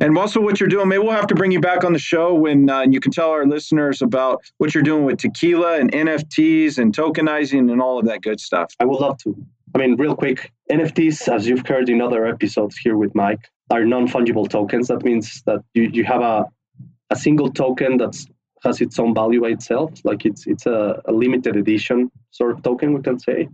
and 0.00 0.16
also 0.16 0.40
what 0.40 0.60
you're 0.60 0.68
doing 0.68 0.88
maybe 0.88 1.02
we'll 1.02 1.12
have 1.12 1.26
to 1.26 1.34
bring 1.34 1.50
you 1.50 1.60
back 1.60 1.84
on 1.84 1.92
the 1.92 1.98
show 1.98 2.34
when 2.34 2.68
uh, 2.68 2.82
you 2.82 3.00
can 3.00 3.12
tell 3.12 3.30
our 3.30 3.46
listeners 3.46 4.02
about 4.02 4.42
what 4.58 4.74
you're 4.74 4.82
doing 4.82 5.04
with 5.04 5.18
tequila 5.18 5.78
and 5.78 5.92
nfts 5.92 6.78
and 6.78 6.94
tokenizing 6.94 7.70
and 7.70 7.80
all 7.80 7.98
of 7.98 8.04
that 8.04 8.22
good 8.22 8.40
stuff 8.40 8.72
i 8.80 8.84
would 8.84 9.00
love 9.00 9.16
to 9.18 9.34
i 9.74 9.78
mean 9.78 9.96
real 9.96 10.16
quick 10.16 10.52
nfts 10.70 11.32
as 11.32 11.46
you've 11.46 11.66
heard 11.66 11.88
in 11.88 12.00
other 12.00 12.26
episodes 12.26 12.76
here 12.76 12.96
with 12.96 13.14
mike 13.14 13.48
are 13.70 13.84
non-fungible 13.84 14.48
tokens 14.48 14.88
that 14.88 15.02
means 15.04 15.42
that 15.46 15.60
you, 15.74 15.84
you 15.92 16.04
have 16.04 16.20
a, 16.20 16.44
a 17.10 17.16
single 17.16 17.50
token 17.50 17.96
that 17.96 18.14
has 18.64 18.80
its 18.80 18.98
own 18.98 19.14
value 19.14 19.40
by 19.40 19.48
itself. 19.48 19.92
Like 20.04 20.24
it's 20.24 20.46
it's 20.46 20.66
a, 20.66 21.00
a 21.04 21.12
limited 21.12 21.56
edition 21.56 22.10
sort 22.30 22.52
of 22.52 22.62
token, 22.62 22.94
we 22.94 23.02
can 23.02 23.18
say. 23.18 23.48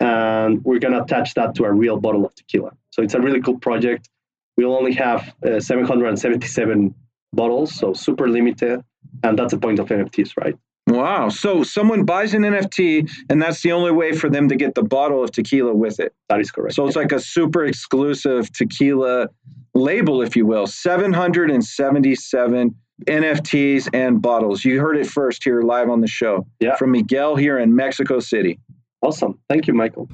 And 0.00 0.64
we're 0.64 0.78
gonna 0.78 1.02
attach 1.02 1.34
that 1.34 1.54
to 1.56 1.64
a 1.64 1.72
real 1.72 1.96
bottle 1.98 2.26
of 2.26 2.34
tequila. 2.34 2.72
So 2.90 3.02
it's 3.02 3.14
a 3.14 3.20
really 3.20 3.40
cool 3.40 3.58
project. 3.58 4.08
We'll 4.56 4.76
only 4.76 4.94
have 4.94 5.34
uh, 5.44 5.60
777 5.60 6.94
bottles, 7.32 7.74
so 7.74 7.92
super 7.92 8.28
limited, 8.28 8.80
and 9.22 9.38
that's 9.38 9.52
the 9.52 9.58
point 9.58 9.78
of 9.78 9.88
NFTs, 9.88 10.32
right? 10.36 10.56
Wow. 10.86 11.30
So 11.30 11.62
someone 11.62 12.04
buys 12.04 12.34
an 12.34 12.42
NFT, 12.42 13.10
and 13.30 13.40
that's 13.40 13.62
the 13.62 13.72
only 13.72 13.90
way 13.90 14.12
for 14.12 14.28
them 14.28 14.48
to 14.48 14.56
get 14.56 14.74
the 14.74 14.82
bottle 14.82 15.24
of 15.24 15.32
tequila 15.32 15.74
with 15.74 15.98
it. 15.98 16.12
That 16.28 16.40
is 16.40 16.50
correct. 16.50 16.74
So 16.74 16.86
it's 16.86 16.96
like 16.96 17.12
a 17.12 17.20
super 17.20 17.64
exclusive 17.64 18.52
tequila 18.52 19.28
label, 19.74 20.20
if 20.22 20.36
you 20.36 20.46
will. 20.46 20.66
777 20.66 22.74
NFTs, 23.06 23.88
and 23.92 24.22
bottles. 24.22 24.64
You 24.64 24.80
heard 24.80 24.96
it 24.96 25.06
first 25.06 25.44
here 25.44 25.62
live 25.62 25.90
on 25.90 26.00
the 26.00 26.06
show. 26.06 26.46
Yeah. 26.60 26.76
From 26.76 26.92
Miguel 26.92 27.36
here 27.36 27.58
in 27.58 27.74
Mexico 27.74 28.20
City. 28.20 28.60
Awesome. 29.02 29.38
Thank 29.48 29.66
you, 29.66 29.74
Michael. 29.74 30.08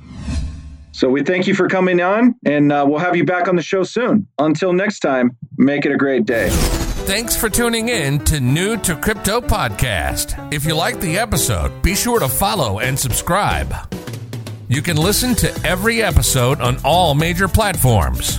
So 1.01 1.09
we 1.09 1.23
thank 1.23 1.47
you 1.47 1.55
for 1.55 1.67
coming 1.67 2.03
on, 2.03 2.35
and 2.45 2.71
uh, 2.71 2.85
we'll 2.87 2.99
have 2.99 3.17
you 3.17 3.25
back 3.25 3.49
on 3.49 3.57
the 3.57 3.63
show 3.63 3.85
soon. 3.85 4.29
Until 4.39 4.75
next 4.75 4.99
time, 4.99 5.35
make 5.57 5.87
it 5.87 5.93
a 5.93 5.97
great 5.97 6.27
day. 6.27 6.51
Thanks 6.51 7.35
for 7.35 7.49
tuning 7.49 7.89
in 7.89 8.23
to 8.27 8.39
New 8.39 8.77
to 8.77 8.95
Crypto 8.97 9.41
Podcast. 9.41 10.53
If 10.53 10.67
you 10.67 10.75
like 10.75 11.01
the 11.01 11.17
episode, 11.17 11.81
be 11.81 11.95
sure 11.95 12.21
to 12.21 12.29
follow 12.29 12.81
and 12.81 12.99
subscribe. 12.99 13.75
You 14.69 14.83
can 14.83 14.99
listen 14.99 15.35
to 15.37 15.51
every 15.67 16.03
episode 16.03 16.61
on 16.61 16.77
all 16.85 17.15
major 17.15 17.49
platforms. 17.49 18.39